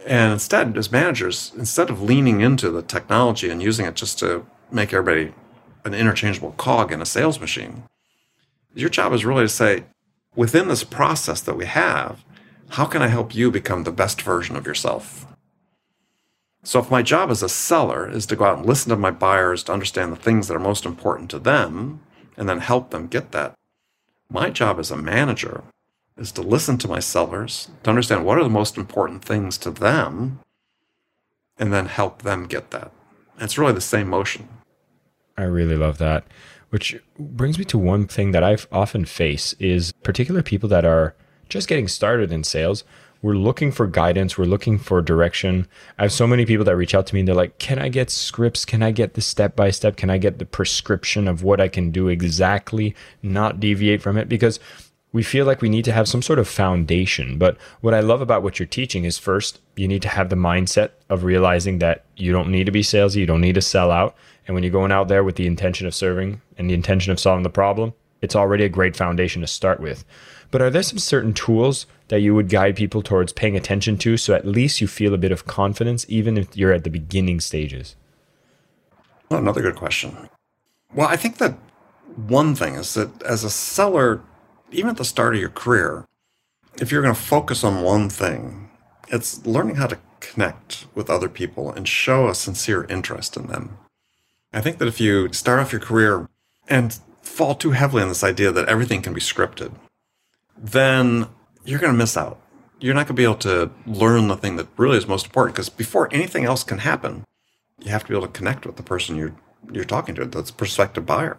And 0.07 0.35
instead, 0.35 0.77
as 0.77 0.93
managers, 0.93 1.53
instead 1.57 1.89
of 1.89 2.03
leaning 2.03 2.43
into 2.43 2.71
the 2.71 2.83
technology 2.83 3.49
and 3.49 3.63
using 3.63 3.87
it 3.87 3.95
just 3.95 4.19
to 4.19 4.47
make 4.71 4.93
everybody 4.93 5.33
an 5.85 5.95
interchangeable 5.95 6.53
cog 6.53 6.93
in 6.93 7.01
a 7.01 7.07
sales 7.07 7.41
machine, 7.41 7.85
your 8.75 8.91
job 8.91 9.15
is 9.15 9.25
really 9.25 9.45
to 9.45 9.49
say, 9.49 9.85
within 10.35 10.69
this 10.69 10.85
process 10.85 11.41
that 11.41 11.57
we 11.57 11.65
have, 11.65 12.23
how 12.71 12.87
can 12.87 13.03
I 13.03 13.09
help 13.09 13.35
you 13.35 13.51
become 13.51 13.85
the 13.85 13.93
best 13.93 14.23
version 14.23 14.57
of 14.57 14.67
yourself? 14.67 15.27
So, 16.63 16.81
if 16.81 16.91
my 16.91 17.03
job 17.03 17.31
as 17.31 17.43
a 17.43 17.49
seller 17.49 18.11
is 18.11 18.27
to 18.27 18.37
go 18.37 18.45
out 18.45 18.59
and 18.59 18.67
listen 18.67 18.91
to 18.91 18.97
my 18.97 19.13
buyers 19.13 19.63
to 19.65 19.73
understand 19.73 20.11
the 20.11 20.17
things 20.17 20.49
that 20.49 20.57
are 20.57 20.61
most 20.61 20.85
important 20.85 21.31
to 21.31 21.39
them 21.39 22.01
and 22.37 22.49
then 22.49 22.59
help 22.59 22.91
them 22.91 23.07
get 23.07 23.31
that, 23.33 23.55
my 24.29 24.51
job 24.51 24.81
as 24.81 24.91
a 24.91 24.97
manager 24.97 25.63
is 26.17 26.33
to 26.33 26.43
listen 26.43 26.77
to 26.79 26.89
my 26.89 26.99
sellers, 26.99 27.71
to 27.85 27.91
understand 27.91 28.25
what 28.25 28.39
are 28.39 28.43
the 28.43 28.51
most 28.51 28.77
important 28.77 29.25
things 29.25 29.57
to 29.59 29.71
them, 29.71 30.41
and 31.57 31.73
then 31.73 31.87
help 31.87 32.23
them 32.23 32.47
get 32.47 32.71
that. 32.73 32.91
It's 33.39 33.59
really 33.59 33.73
the 33.73 33.81
same 33.81 34.09
motion. 34.09 34.49
I 35.37 35.43
really 35.43 35.77
love 35.77 35.99
that. 35.99 36.27
Which 36.71 36.97
brings 37.19 37.59
me 37.59 37.65
to 37.67 37.79
one 37.79 38.07
thing 38.09 38.33
that 38.33 38.43
I 38.43 38.57
often 38.73 39.05
face 39.05 39.53
is 39.55 39.93
particular 40.03 40.43
people 40.43 40.69
that 40.71 40.85
are 40.85 41.15
just 41.49 41.69
getting 41.69 41.89
started 41.89 42.33
in 42.33 42.45
sales. 42.45 42.85
We're 43.23 43.35
looking 43.35 43.73
for 43.73 43.87
guidance. 43.87 44.37
We're 44.37 44.45
looking 44.45 44.79
for 44.79 45.01
direction. 45.01 45.67
I 45.99 46.03
have 46.03 46.13
so 46.13 46.27
many 46.27 46.45
people 46.45 46.65
that 46.67 46.77
reach 46.77 46.95
out 46.95 47.07
to 47.09 47.15
me 47.15 47.21
and 47.21 47.29
they're 47.29 47.35
like, 47.35 47.59
Can 47.59 47.79
I 47.79 47.89
get 47.89 48.11
scripts? 48.11 48.65
Can 48.65 48.83
I 48.83 48.91
get 48.91 49.15
the 49.15 49.21
step 49.21 49.57
by 49.57 49.71
step? 49.71 49.97
Can 49.97 50.11
I 50.11 50.19
get 50.19 50.39
the 50.39 50.45
prescription 50.45 51.27
of 51.27 51.43
what 51.43 51.61
I 51.61 51.69
can 51.69 51.91
do 51.91 52.09
exactly, 52.09 52.95
not 53.23 53.59
deviate 53.59 54.03
from 54.03 54.17
it? 54.17 54.29
Because 54.29 54.61
we 55.13 55.23
feel 55.23 55.47
like 55.47 55.63
we 55.63 55.71
need 55.71 55.85
to 55.87 55.93
have 55.93 56.09
some 56.09 56.21
sort 56.21 56.39
of 56.39 56.47
foundation. 56.47 57.39
But 57.39 57.57
what 57.81 57.95
I 57.95 58.01
love 58.01 58.21
about 58.21 58.43
what 58.43 58.59
you're 58.59 58.67
teaching 58.67 59.05
is 59.05 59.17
first, 59.17 59.61
you 59.75 59.89
need 59.89 60.03
to 60.03 60.09
have 60.09 60.29
the 60.29 60.37
mindset 60.37 60.91
of 61.09 61.25
realizing 61.25 61.79
that 61.79 62.05
you 62.17 62.33
don't 62.33 62.51
need 62.51 62.65
to 62.65 62.71
be 62.71 62.83
salesy, 62.83 63.17
you 63.17 63.27
don't 63.27 63.41
need 63.41 63.55
to 63.55 63.63
sell 63.63 63.91
out. 63.91 64.15
And 64.47 64.55
when 64.55 64.63
you're 64.63 64.71
going 64.71 64.93
out 64.93 65.09
there 65.09 65.25
with 65.25 65.37
the 65.37 65.47
intention 65.47 65.87
of 65.87 65.95
serving 65.95 66.43
and 66.59 66.69
the 66.69 66.75
intention 66.75 67.13
of 67.13 67.19
solving 67.19 67.45
the 67.45 67.51
problem, 67.51 67.95
it's 68.21 68.37
already 68.37 68.65
a 68.65 68.69
great 68.69 68.95
foundation 68.95 69.41
to 69.41 69.47
start 69.47 69.81
with. 69.81 70.05
But 70.51 70.63
are 70.63 70.71
there 70.71 70.83
some 70.83 70.99
certain 70.99 71.35
tools 71.35 71.87
that 72.09 72.21
you 72.21 72.35
would 72.35 72.49
guide 72.49 72.77
people 72.77 73.03
towards 73.03 73.33
paying 73.33 73.57
attention 73.57 73.99
to 73.99 74.17
so 74.17 74.35
at 74.35 74.47
least 74.47 74.81
you 74.81 74.87
feel 74.87 75.15
a 75.15 75.19
bit 75.19 75.33
of 75.33 75.47
confidence, 75.47 76.07
even 76.09 76.39
if 76.39 76.57
you're 76.57 76.73
at 76.73 76.85
the 76.85 76.91
beginning 76.91 77.41
stages? 77.41 77.97
Well, 79.29 79.41
another 79.41 79.63
good 79.63 79.77
question. 79.77 80.29
Well, 80.95 81.09
I 81.09 81.17
think 81.17 81.39
that 81.39 81.59
one 82.15 82.55
thing 82.55 82.75
is 82.75 82.95
that 82.95 83.23
as 83.23 83.45
a 83.45 83.51
seller, 83.51 84.23
even 84.71 84.91
at 84.91 84.97
the 84.97 85.05
start 85.05 85.35
of 85.35 85.41
your 85.41 85.51
career, 85.51 86.07
if 86.81 86.93
you're 86.93 87.03
going 87.03 87.15
to 87.15 87.21
focus 87.21 87.65
on 87.65 87.83
one 87.83 88.09
thing, 88.09 88.71
it's 89.09 89.45
learning 89.47 89.77
how 89.77 89.87
to 89.87 89.99
connect 90.21 90.87
with 90.95 91.11
other 91.11 91.29
people 91.29 91.73
and 91.73 91.89
show 91.89 92.29
a 92.29 92.35
sincere 92.35 92.85
interest 92.89 93.37
in 93.37 93.47
them. 93.47 93.79
I 94.53 94.61
think 94.61 94.79
that 94.79 94.89
if 94.89 95.01
you 95.01 95.33
start 95.33 95.61
off 95.61 95.73
your 95.73 95.81
career 95.81 96.29
and 96.69 96.99
fall 97.23 97.55
too 97.55 97.73
heavily 97.73 98.03
on 98.03 98.09
this 98.09 98.25
idea 98.25 98.53
that 98.53 98.69
everything 98.69 99.03
can 99.03 99.13
be 99.13 99.21
scripted, 99.21 99.73
then 100.59 101.29
you're 101.65 101.79
going 101.79 101.93
to 101.93 101.99
miss 101.99 102.17
out. 102.17 102.41
You're 102.79 102.95
not 102.95 103.07
going 103.07 103.15
to 103.17 103.21
be 103.21 103.25
able 103.25 103.37
to 103.37 103.71
learn 103.87 104.29
the 104.29 104.37
thing 104.37 104.57
that 104.57 104.69
really 104.77 104.99
is 104.99 105.09
most 105.09 105.27
important 105.27 105.55
because 105.55 105.69
before 105.69 106.13
anything 106.13 106.45
else 106.45 106.63
can 106.63 106.79
happen, 106.79 107.25
you 107.81 107.91
have 107.91 108.03
to 108.03 108.09
be 108.09 108.15
able 108.15 108.27
to 108.27 108.33
connect 108.33 108.67
with 108.67 108.77
the 108.77 108.83
person 108.83 109.17
you're 109.17 109.35
you're 109.73 109.85
talking 109.85 110.15
to, 110.15 110.25
that's 110.25 110.51
prospective 110.51 111.07
buyer. 111.07 111.39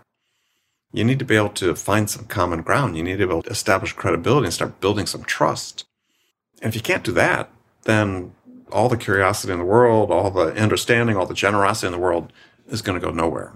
You 0.91 1.03
need 1.03 1.19
to 1.19 1.25
be 1.25 1.35
able 1.35 1.49
to 1.49 1.75
find 1.75 2.09
some 2.09 2.25
common 2.25 2.61
ground. 2.61 2.97
You 2.97 3.03
need 3.03 3.17
to 3.17 3.27
be 3.27 3.31
able 3.31 3.43
to 3.43 3.49
establish 3.49 3.93
credibility 3.93 4.45
and 4.45 4.53
start 4.53 4.79
building 4.79 5.05
some 5.05 5.23
trust. 5.23 5.85
And 6.61 6.69
if 6.69 6.75
you 6.75 6.81
can't 6.81 7.03
do 7.03 7.11
that, 7.13 7.49
then 7.83 8.33
all 8.71 8.89
the 8.89 8.97
curiosity 8.97 9.53
in 9.53 9.59
the 9.59 9.65
world, 9.65 10.11
all 10.11 10.31
the 10.31 10.53
understanding, 10.55 11.15
all 11.15 11.25
the 11.25 11.33
generosity 11.33 11.87
in 11.87 11.93
the 11.93 11.99
world 11.99 12.31
is 12.67 12.81
going 12.81 12.99
to 12.99 13.05
go 13.05 13.11
nowhere. 13.11 13.53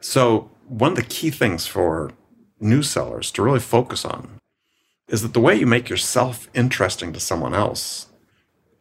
So, 0.00 0.50
one 0.66 0.92
of 0.92 0.96
the 0.96 1.02
key 1.02 1.30
things 1.30 1.66
for 1.66 2.12
new 2.60 2.82
sellers 2.82 3.30
to 3.32 3.42
really 3.42 3.60
focus 3.60 4.04
on 4.04 4.38
is 5.08 5.22
that 5.22 5.34
the 5.34 5.40
way 5.40 5.54
you 5.54 5.66
make 5.66 5.88
yourself 5.88 6.48
interesting 6.54 7.12
to 7.12 7.20
someone 7.20 7.54
else 7.54 8.06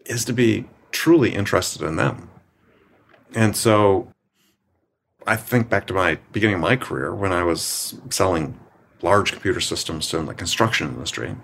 is 0.05 0.25
to 0.25 0.33
be 0.33 0.65
truly 0.91 1.33
interested 1.33 1.81
in 1.81 1.95
them. 1.95 2.29
And 3.33 3.55
so 3.55 4.11
I 5.25 5.35
think 5.35 5.69
back 5.69 5.87
to 5.87 5.93
my 5.93 6.19
beginning 6.31 6.55
of 6.55 6.61
my 6.61 6.75
career 6.75 7.13
when 7.13 7.31
I 7.31 7.43
was 7.43 7.95
selling 8.09 8.59
large 9.01 9.31
computer 9.31 9.61
systems 9.61 10.07
to 10.09 10.21
the 10.21 10.33
construction 10.33 10.87
industry. 10.89 11.35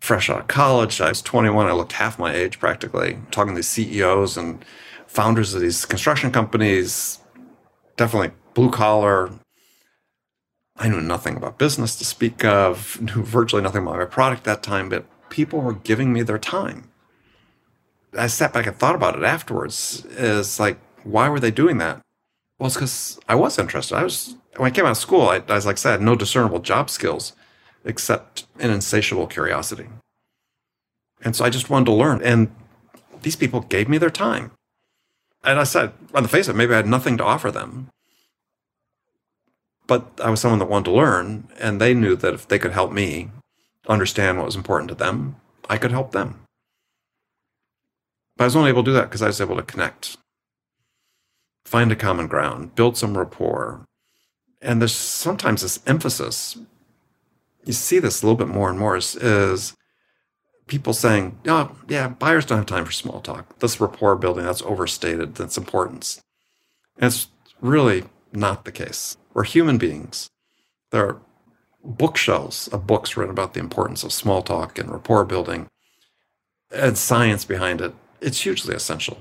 Fresh 0.00 0.30
out 0.30 0.40
of 0.40 0.46
college, 0.48 1.00
I 1.00 1.08
was 1.08 1.22
21. 1.22 1.66
I 1.66 1.72
looked 1.72 1.92
half 1.92 2.18
my 2.18 2.34
age 2.34 2.58
practically, 2.58 3.18
talking 3.30 3.54
to 3.54 3.56
these 3.56 3.68
CEOs 3.68 4.36
and 4.36 4.64
founders 5.06 5.54
of 5.54 5.60
these 5.60 5.84
construction 5.84 6.30
companies, 6.30 7.18
definitely 7.96 8.30
blue 8.54 8.70
collar. 8.70 9.30
I 10.78 10.88
knew 10.88 11.00
nothing 11.00 11.36
about 11.36 11.58
business 11.58 11.96
to 11.96 12.04
speak 12.04 12.44
of, 12.44 13.00
knew 13.02 13.22
virtually 13.22 13.62
nothing 13.62 13.82
about 13.82 13.98
my 13.98 14.04
product 14.04 14.44
that 14.44 14.62
time, 14.62 14.88
but 14.88 15.04
people 15.30 15.60
were 15.60 15.74
giving 15.74 16.12
me 16.12 16.22
their 16.22 16.38
time. 16.38 16.90
I 18.16 18.26
sat 18.26 18.52
back 18.52 18.66
and 18.66 18.76
thought 18.76 18.94
about 18.94 19.16
it 19.16 19.24
afterwards. 19.24 20.06
Is 20.10 20.58
like, 20.58 20.78
why 21.04 21.28
were 21.28 21.40
they 21.40 21.50
doing 21.50 21.78
that? 21.78 22.00
Well, 22.58 22.68
it's 22.68 22.76
because 22.76 23.20
I 23.28 23.34
was 23.34 23.58
interested. 23.58 23.96
I 23.96 24.02
was 24.02 24.36
when 24.56 24.70
I 24.70 24.74
came 24.74 24.84
out 24.84 24.92
of 24.92 24.96
school. 24.96 25.28
I, 25.28 25.42
as 25.48 25.66
like 25.66 25.74
I 25.74 25.76
said, 25.76 26.00
no 26.00 26.16
discernible 26.16 26.60
job 26.60 26.90
skills 26.90 27.32
except 27.84 28.46
an 28.58 28.70
insatiable 28.70 29.26
curiosity, 29.26 29.86
and 31.22 31.36
so 31.36 31.44
I 31.44 31.50
just 31.50 31.70
wanted 31.70 31.86
to 31.86 31.92
learn. 31.92 32.20
And 32.22 32.50
these 33.22 33.36
people 33.36 33.60
gave 33.60 33.88
me 33.88 33.98
their 33.98 34.10
time, 34.10 34.50
and 35.44 35.60
I 35.60 35.64
said, 35.64 35.92
on 36.14 36.24
the 36.24 36.28
face 36.28 36.48
of 36.48 36.56
it, 36.56 36.58
maybe 36.58 36.72
I 36.72 36.78
had 36.78 36.86
nothing 36.86 37.16
to 37.18 37.24
offer 37.24 37.50
them, 37.50 37.88
but 39.88 40.06
I 40.22 40.30
was 40.30 40.40
someone 40.40 40.60
that 40.60 40.68
wanted 40.68 40.84
to 40.84 40.96
learn, 40.96 41.48
and 41.58 41.80
they 41.80 41.94
knew 41.94 42.14
that 42.14 42.34
if 42.34 42.46
they 42.46 42.60
could 42.60 42.72
help 42.72 42.92
me 42.92 43.30
understand 43.88 44.36
what 44.36 44.46
was 44.46 44.54
important 44.54 44.88
to 44.90 44.94
them, 44.94 45.36
I 45.68 45.78
could 45.78 45.90
help 45.90 46.12
them. 46.12 46.40
But 48.36 48.44
I 48.44 48.46
was 48.46 48.54
only 48.54 48.70
able 48.70 48.84
to 48.84 48.90
do 48.90 48.94
that 48.94 49.08
because 49.08 49.22
I 49.22 49.26
was 49.26 49.40
able 49.40 49.56
to 49.56 49.62
connect 49.62 50.16
find 51.68 51.92
a 51.92 51.96
common 51.96 52.26
ground, 52.26 52.74
build 52.74 52.96
some 52.96 53.16
rapport. 53.16 53.84
And 54.62 54.80
there's 54.80 54.94
sometimes 54.94 55.60
this 55.60 55.80
emphasis. 55.86 56.56
You 57.64 57.74
see 57.74 57.98
this 57.98 58.22
a 58.22 58.26
little 58.26 58.38
bit 58.38 58.48
more 58.48 58.70
and 58.70 58.78
more 58.78 58.96
is, 58.96 59.14
is 59.16 59.74
people 60.66 60.94
saying, 60.94 61.38
oh, 61.46 61.76
yeah, 61.86 62.08
buyers 62.08 62.46
don't 62.46 62.58
have 62.58 62.66
time 62.66 62.86
for 62.86 62.92
small 62.92 63.20
talk. 63.20 63.58
This 63.58 63.80
rapport 63.80 64.16
building, 64.16 64.44
that's 64.44 64.62
overstated, 64.62 65.34
that's 65.34 65.58
importance. 65.58 66.20
And 66.96 67.12
it's 67.12 67.28
really 67.60 68.04
not 68.32 68.64
the 68.64 68.72
case. 68.72 69.18
We're 69.38 69.44
human 69.44 69.78
beings. 69.78 70.30
There 70.90 71.06
are 71.06 71.20
bookshelves 71.84 72.66
of 72.66 72.88
books 72.88 73.16
written 73.16 73.30
about 73.30 73.54
the 73.54 73.60
importance 73.60 74.02
of 74.02 74.12
small 74.12 74.42
talk 74.42 74.80
and 74.80 74.90
rapport 74.90 75.24
building 75.24 75.68
and 76.72 76.98
science 76.98 77.44
behind 77.44 77.80
it. 77.80 77.94
It's 78.20 78.40
hugely 78.40 78.74
essential. 78.74 79.16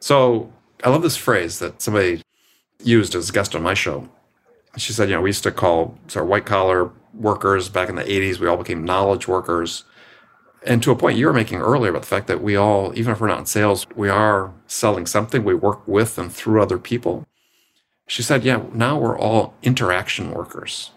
So 0.00 0.52
I 0.82 0.90
love 0.90 1.02
this 1.02 1.16
phrase 1.16 1.60
that 1.60 1.80
somebody 1.80 2.20
used 2.82 3.14
as 3.14 3.30
a 3.30 3.32
guest 3.32 3.54
on 3.54 3.62
my 3.62 3.74
show. 3.74 4.08
She 4.76 4.92
said, 4.92 5.08
you 5.08 5.14
know, 5.14 5.20
we 5.20 5.28
used 5.28 5.44
to 5.44 5.52
call 5.52 5.96
our 6.16 6.24
white 6.24 6.44
collar 6.44 6.90
workers 7.14 7.68
back 7.68 7.88
in 7.88 7.94
the 7.94 8.02
80s, 8.02 8.40
we 8.40 8.48
all 8.48 8.56
became 8.56 8.84
knowledge 8.84 9.28
workers. 9.28 9.84
And 10.64 10.82
to 10.82 10.90
a 10.90 10.96
point 10.96 11.16
you 11.16 11.26
were 11.26 11.32
making 11.32 11.60
earlier 11.60 11.90
about 11.90 12.02
the 12.02 12.08
fact 12.08 12.26
that 12.26 12.42
we 12.42 12.56
all, 12.56 12.92
even 12.98 13.12
if 13.12 13.20
we're 13.20 13.28
not 13.28 13.38
in 13.38 13.46
sales, 13.46 13.86
we 13.94 14.08
are 14.08 14.52
selling 14.66 15.06
something, 15.06 15.44
we 15.44 15.54
work 15.54 15.86
with 15.86 16.18
and 16.18 16.32
through 16.32 16.60
other 16.60 16.76
people. 16.76 17.24
She 18.06 18.22
said, 18.22 18.44
yeah, 18.44 18.62
now 18.72 18.98
we're 18.98 19.18
all 19.18 19.54
interaction 19.62 20.30
workers. 20.30 20.92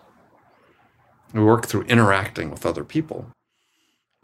We 1.34 1.44
work 1.44 1.66
through 1.66 1.84
interacting 1.84 2.52
with 2.52 2.66
other 2.66 2.84
people. 2.84 3.28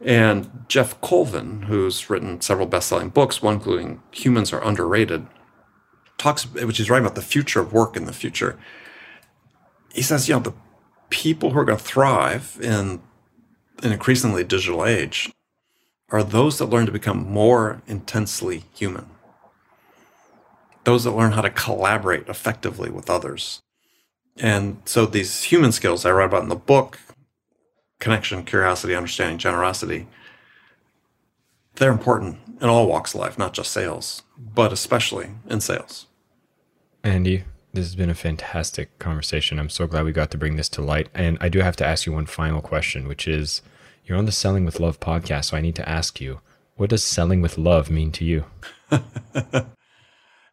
And 0.03 0.65
Geoff 0.67 0.99
Colvin, 1.01 1.63
who's 1.63 2.09
written 2.09 2.41
several 2.41 2.67
best 2.67 2.89
selling 2.89 3.09
books, 3.09 3.41
one 3.41 3.55
including 3.55 4.01
Humans 4.11 4.51
Are 4.53 4.63
Underrated, 4.63 5.25
talks, 6.17 6.43
which 6.53 6.79
is 6.79 6.89
writing 6.89 7.05
about 7.05 7.15
the 7.15 7.21
future 7.21 7.59
of 7.59 7.73
work 7.73 7.95
in 7.95 8.05
the 8.05 8.13
future. 8.13 8.59
He 9.93 10.01
says, 10.01 10.27
you 10.27 10.35
know, 10.35 10.41
the 10.41 10.53
people 11.09 11.51
who 11.51 11.59
are 11.59 11.65
going 11.65 11.77
to 11.77 11.83
thrive 11.83 12.59
in 12.61 13.01
an 13.83 13.91
increasingly 13.91 14.43
digital 14.43 14.85
age 14.85 15.31
are 16.09 16.23
those 16.23 16.57
that 16.59 16.65
learn 16.65 16.85
to 16.85 16.91
become 16.91 17.31
more 17.31 17.81
intensely 17.87 18.63
human. 18.73 19.09
Those 20.85 21.03
that 21.03 21.11
learn 21.11 21.33
how 21.33 21.41
to 21.41 21.49
collaborate 21.49 22.29
effectively 22.29 22.89
with 22.89 23.09
others. 23.09 23.61
And 24.37 24.81
so 24.85 25.05
these 25.05 25.43
human 25.43 25.71
skills 25.71 26.05
I 26.05 26.11
write 26.11 26.25
about 26.25 26.43
in 26.43 26.49
the 26.49 26.55
book, 26.55 26.99
connection, 27.99 28.43
curiosity, 28.43 28.95
understanding, 28.95 29.37
generosity, 29.37 30.07
they're 31.75 31.91
important 31.91 32.39
in 32.61 32.69
all 32.69 32.87
walks 32.87 33.13
of 33.13 33.19
life, 33.19 33.37
not 33.37 33.53
just 33.53 33.71
sales, 33.71 34.23
but 34.37 34.71
especially 34.71 35.31
in 35.49 35.61
sales. 35.61 36.07
Andy, 37.03 37.43
this 37.73 37.85
has 37.85 37.95
been 37.95 38.09
a 38.09 38.15
fantastic 38.15 38.97
conversation. 38.99 39.59
I'm 39.59 39.69
so 39.69 39.87
glad 39.87 40.05
we 40.05 40.11
got 40.11 40.31
to 40.31 40.37
bring 40.37 40.55
this 40.55 40.69
to 40.69 40.81
light. 40.81 41.09
And 41.13 41.37
I 41.41 41.49
do 41.49 41.59
have 41.59 41.75
to 41.77 41.85
ask 41.85 42.05
you 42.05 42.13
one 42.13 42.25
final 42.25 42.61
question, 42.61 43.07
which 43.07 43.27
is 43.27 43.61
you're 44.05 44.17
on 44.17 44.25
the 44.25 44.31
Selling 44.31 44.65
with 44.65 44.79
Love 44.79 44.99
podcast. 44.99 45.45
So 45.45 45.57
I 45.57 45.61
need 45.61 45.75
to 45.75 45.89
ask 45.89 46.21
you, 46.21 46.39
what 46.75 46.89
does 46.89 47.03
selling 47.03 47.41
with 47.41 47.57
love 47.57 47.89
mean 47.89 48.11
to 48.13 48.25
you? 48.25 48.45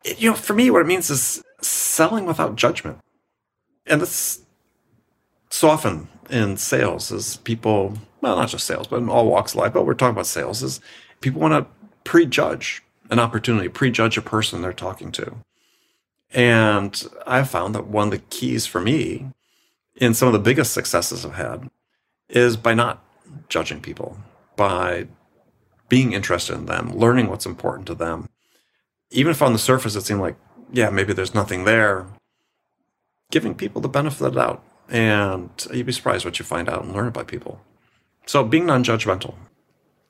you 0.05 0.31
know, 0.31 0.37
for 0.37 0.55
me, 0.55 0.71
what 0.71 0.83
it 0.83 0.87
means 0.87 1.11
is 1.11 1.43
selling 1.61 2.27
without 2.27 2.57
judgment. 2.57 2.99
And 3.87 4.01
that's 4.01 4.41
so 5.51 5.69
often 5.69 6.09
in 6.31 6.57
sales 6.57 7.11
is 7.11 7.37
people, 7.39 7.99
well, 8.21 8.37
not 8.37 8.49
just 8.49 8.67
sales, 8.67 8.87
but 8.87 8.99
in 8.99 9.09
all 9.09 9.29
walks 9.29 9.53
of 9.53 9.59
life, 9.59 9.73
but 9.73 9.85
we're 9.85 9.95
talking 9.95 10.15
about 10.15 10.27
sales 10.27 10.63
is 10.63 10.81
people 11.21 11.41
want 11.41 11.53
to 11.53 11.71
prejudge 12.05 12.83
an 13.11 13.19
opportunity, 13.19 13.69
prejudge 13.69 14.17
a 14.17 14.23
person 14.23 14.63
they're 14.63 14.73
talking 14.73 15.13
to. 15.13 15.37
And 16.33 17.07
I 17.27 17.45
found 17.45 17.75
that 17.75 17.87
one 17.87 18.09
of 18.09 18.13
the 18.13 18.19
keys 18.19 18.67
for 18.67 18.81
me 18.81 19.27
in 19.97 20.15
some 20.15 20.29
of 20.29 20.33
the 20.33 20.39
biggest 20.39 20.73
successes 20.73 21.25
I've 21.25 21.35
had 21.35 21.69
is 22.29 22.57
by 22.57 22.73
not 22.73 23.05
judging 23.49 23.81
people, 23.81 24.17
by 24.57 25.07
being 25.89 26.13
interested 26.15 26.55
in 26.55 26.67
them, 26.67 26.97
learning 26.97 27.29
what's 27.29 27.45
important 27.45 27.87
to 27.89 27.95
them. 27.95 28.29
Even 29.13 29.31
if 29.31 29.43
on 29.43 29.53
the 29.53 29.59
surface 29.59 29.95
it 29.95 30.03
seemed 30.03 30.21
like, 30.21 30.37
yeah, 30.73 30.91
maybe 30.91 31.13
there's 31.13 31.35
nothing 31.35 31.65
there, 31.65 32.07
giving 33.31 33.55
people 33.55 33.81
the 33.81 33.89
benefit 33.89 34.21
of 34.21 34.35
the 34.35 34.41
doubt. 34.41 34.65
And 34.89 35.51
you'd 35.73 35.87
be 35.87 35.93
surprised 35.93 36.25
what 36.25 36.39
you 36.39 36.45
find 36.45 36.69
out 36.69 36.85
and 36.85 36.93
learn 36.93 37.09
about 37.09 37.29
people. 37.29 37.61
So 38.27 38.45
being 38.45 38.67
non 38.67 38.85
judgmental. 38.85 39.35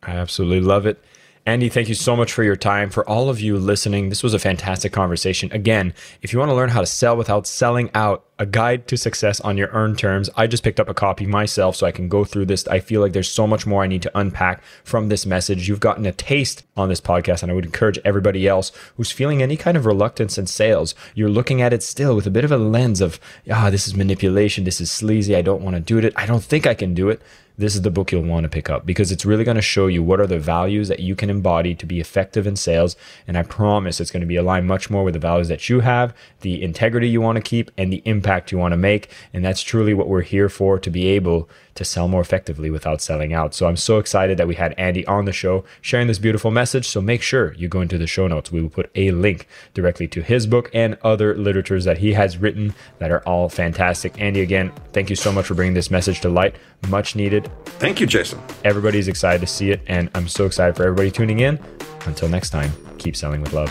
I 0.02 0.12
absolutely 0.12 0.60
love 0.60 0.86
it. 0.86 1.02
Andy, 1.44 1.68
thank 1.68 1.88
you 1.88 1.96
so 1.96 2.14
much 2.14 2.32
for 2.32 2.44
your 2.44 2.54
time. 2.54 2.88
For 2.88 3.08
all 3.08 3.28
of 3.28 3.40
you 3.40 3.58
listening, 3.58 4.10
this 4.10 4.22
was 4.22 4.32
a 4.32 4.38
fantastic 4.38 4.92
conversation. 4.92 5.50
Again, 5.50 5.92
if 6.20 6.32
you 6.32 6.38
want 6.38 6.50
to 6.50 6.54
learn 6.54 6.68
how 6.68 6.78
to 6.78 6.86
sell 6.86 7.16
without 7.16 7.48
selling 7.48 7.90
out, 7.94 8.24
a 8.38 8.46
guide 8.46 8.86
to 8.88 8.96
success 8.96 9.40
on 9.40 9.56
your 9.56 9.68
earned 9.72 9.98
terms, 9.98 10.30
I 10.36 10.46
just 10.46 10.62
picked 10.62 10.78
up 10.78 10.88
a 10.88 10.94
copy 10.94 11.26
myself 11.26 11.74
so 11.74 11.86
I 11.86 11.90
can 11.90 12.08
go 12.08 12.24
through 12.24 12.46
this. 12.46 12.66
I 12.68 12.78
feel 12.78 13.00
like 13.00 13.12
there's 13.12 13.28
so 13.28 13.48
much 13.48 13.66
more 13.66 13.82
I 13.82 13.88
need 13.88 14.02
to 14.02 14.18
unpack 14.18 14.62
from 14.84 15.08
this 15.08 15.26
message. 15.26 15.68
You've 15.68 15.80
gotten 15.80 16.06
a 16.06 16.12
taste 16.12 16.62
on 16.76 16.88
this 16.88 17.00
podcast, 17.00 17.42
and 17.42 17.50
I 17.50 17.54
would 17.56 17.64
encourage 17.64 17.98
everybody 18.04 18.46
else 18.46 18.70
who's 18.96 19.10
feeling 19.10 19.42
any 19.42 19.56
kind 19.56 19.76
of 19.76 19.84
reluctance 19.84 20.38
in 20.38 20.46
sales. 20.46 20.94
You're 21.14 21.28
looking 21.28 21.60
at 21.60 21.72
it 21.72 21.82
still 21.82 22.14
with 22.14 22.26
a 22.26 22.30
bit 22.30 22.44
of 22.44 22.52
a 22.52 22.56
lens 22.56 23.00
of, 23.00 23.18
ah, 23.50 23.68
this 23.68 23.88
is 23.88 23.96
manipulation, 23.96 24.62
this 24.62 24.80
is 24.80 24.92
sleazy, 24.92 25.34
I 25.34 25.42
don't 25.42 25.62
want 25.62 25.74
to 25.74 25.80
do 25.80 25.98
it, 25.98 26.12
I 26.16 26.26
don't 26.26 26.42
think 26.42 26.66
I 26.68 26.74
can 26.74 26.94
do 26.94 27.10
it 27.10 27.20
this 27.62 27.76
is 27.76 27.82
the 27.82 27.90
book 27.90 28.10
you'll 28.10 28.22
want 28.22 28.42
to 28.42 28.48
pick 28.48 28.68
up 28.68 28.84
because 28.84 29.12
it's 29.12 29.24
really 29.24 29.44
going 29.44 29.54
to 29.54 29.62
show 29.62 29.86
you 29.86 30.02
what 30.02 30.20
are 30.20 30.26
the 30.26 30.38
values 30.38 30.88
that 30.88 30.98
you 30.98 31.14
can 31.14 31.30
embody 31.30 31.74
to 31.76 31.86
be 31.86 32.00
effective 32.00 32.46
in 32.46 32.56
sales. 32.56 32.96
And 33.26 33.38
I 33.38 33.44
promise 33.44 34.00
it's 34.00 34.10
going 34.10 34.20
to 34.20 34.26
be 34.26 34.36
aligned 34.36 34.66
much 34.66 34.90
more 34.90 35.04
with 35.04 35.14
the 35.14 35.20
values 35.20 35.48
that 35.48 35.68
you 35.68 35.80
have, 35.80 36.12
the 36.40 36.60
integrity 36.60 37.08
you 37.08 37.20
want 37.20 37.36
to 37.36 37.42
keep, 37.42 37.70
and 37.78 37.92
the 37.92 38.02
impact 38.04 38.50
you 38.50 38.58
want 38.58 38.72
to 38.72 38.76
make. 38.76 39.10
And 39.32 39.44
that's 39.44 39.62
truly 39.62 39.94
what 39.94 40.08
we're 40.08 40.22
here 40.22 40.48
for 40.48 40.78
to 40.80 40.90
be 40.90 41.06
able 41.08 41.48
to 41.74 41.84
sell 41.84 42.08
more 42.08 42.20
effectively 42.20 42.70
without 42.70 43.00
selling 43.00 43.32
out. 43.32 43.54
So 43.54 43.66
I'm 43.66 43.76
so 43.76 43.98
excited 43.98 44.38
that 44.38 44.48
we 44.48 44.54
had 44.54 44.74
Andy 44.78 45.06
on 45.06 45.24
the 45.24 45.32
show 45.32 45.64
sharing 45.80 46.06
this 46.06 46.18
beautiful 46.18 46.50
message. 46.50 46.88
So 46.88 47.00
make 47.00 47.22
sure 47.22 47.54
you 47.54 47.68
go 47.68 47.80
into 47.80 47.98
the 47.98 48.06
show 48.06 48.28
notes. 48.28 48.52
We 48.52 48.62
will 48.62 48.70
put 48.70 48.90
a 48.94 49.10
link 49.10 49.46
directly 49.74 50.08
to 50.08 50.22
his 50.22 50.46
book 50.46 50.70
and 50.74 50.98
other 51.02 51.36
literatures 51.36 51.84
that 51.84 51.98
he 51.98 52.12
has 52.12 52.36
written 52.36 52.74
that 52.98 53.10
are 53.10 53.20
all 53.26 53.48
fantastic. 53.48 54.20
Andy, 54.20 54.40
again, 54.40 54.72
thank 54.92 55.10
you 55.10 55.16
so 55.16 55.32
much 55.32 55.46
for 55.46 55.54
bringing 55.54 55.74
this 55.74 55.90
message 55.90 56.20
to 56.20 56.28
light. 56.28 56.56
Much 56.88 57.16
needed. 57.16 57.50
Thank 57.64 58.00
you, 58.00 58.06
Jason. 58.06 58.40
Everybody's 58.64 59.08
excited 59.08 59.40
to 59.40 59.46
see 59.46 59.70
it, 59.70 59.80
and 59.86 60.10
I'm 60.14 60.28
so 60.28 60.46
excited 60.46 60.76
for 60.76 60.84
everybody 60.84 61.10
tuning 61.10 61.40
in. 61.40 61.58
Until 62.06 62.28
next 62.28 62.50
time, 62.50 62.72
keep 62.98 63.16
selling 63.16 63.40
with 63.40 63.52
love. 63.52 63.70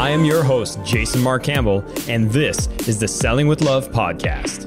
I 0.00 0.08
am 0.08 0.24
your 0.24 0.42
host, 0.42 0.82
Jason 0.82 1.20
Marc 1.20 1.42
Campbell, 1.42 1.84
and 2.08 2.30
this 2.30 2.68
is 2.88 2.98
the 2.98 3.06
Selling 3.06 3.48
with 3.48 3.60
Love 3.60 3.90
podcast. 3.90 4.66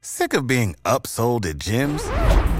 Sick 0.00 0.32
of 0.32 0.46
being 0.46 0.74
upsold 0.86 1.44
at 1.44 1.58
gyms? 1.58 2.51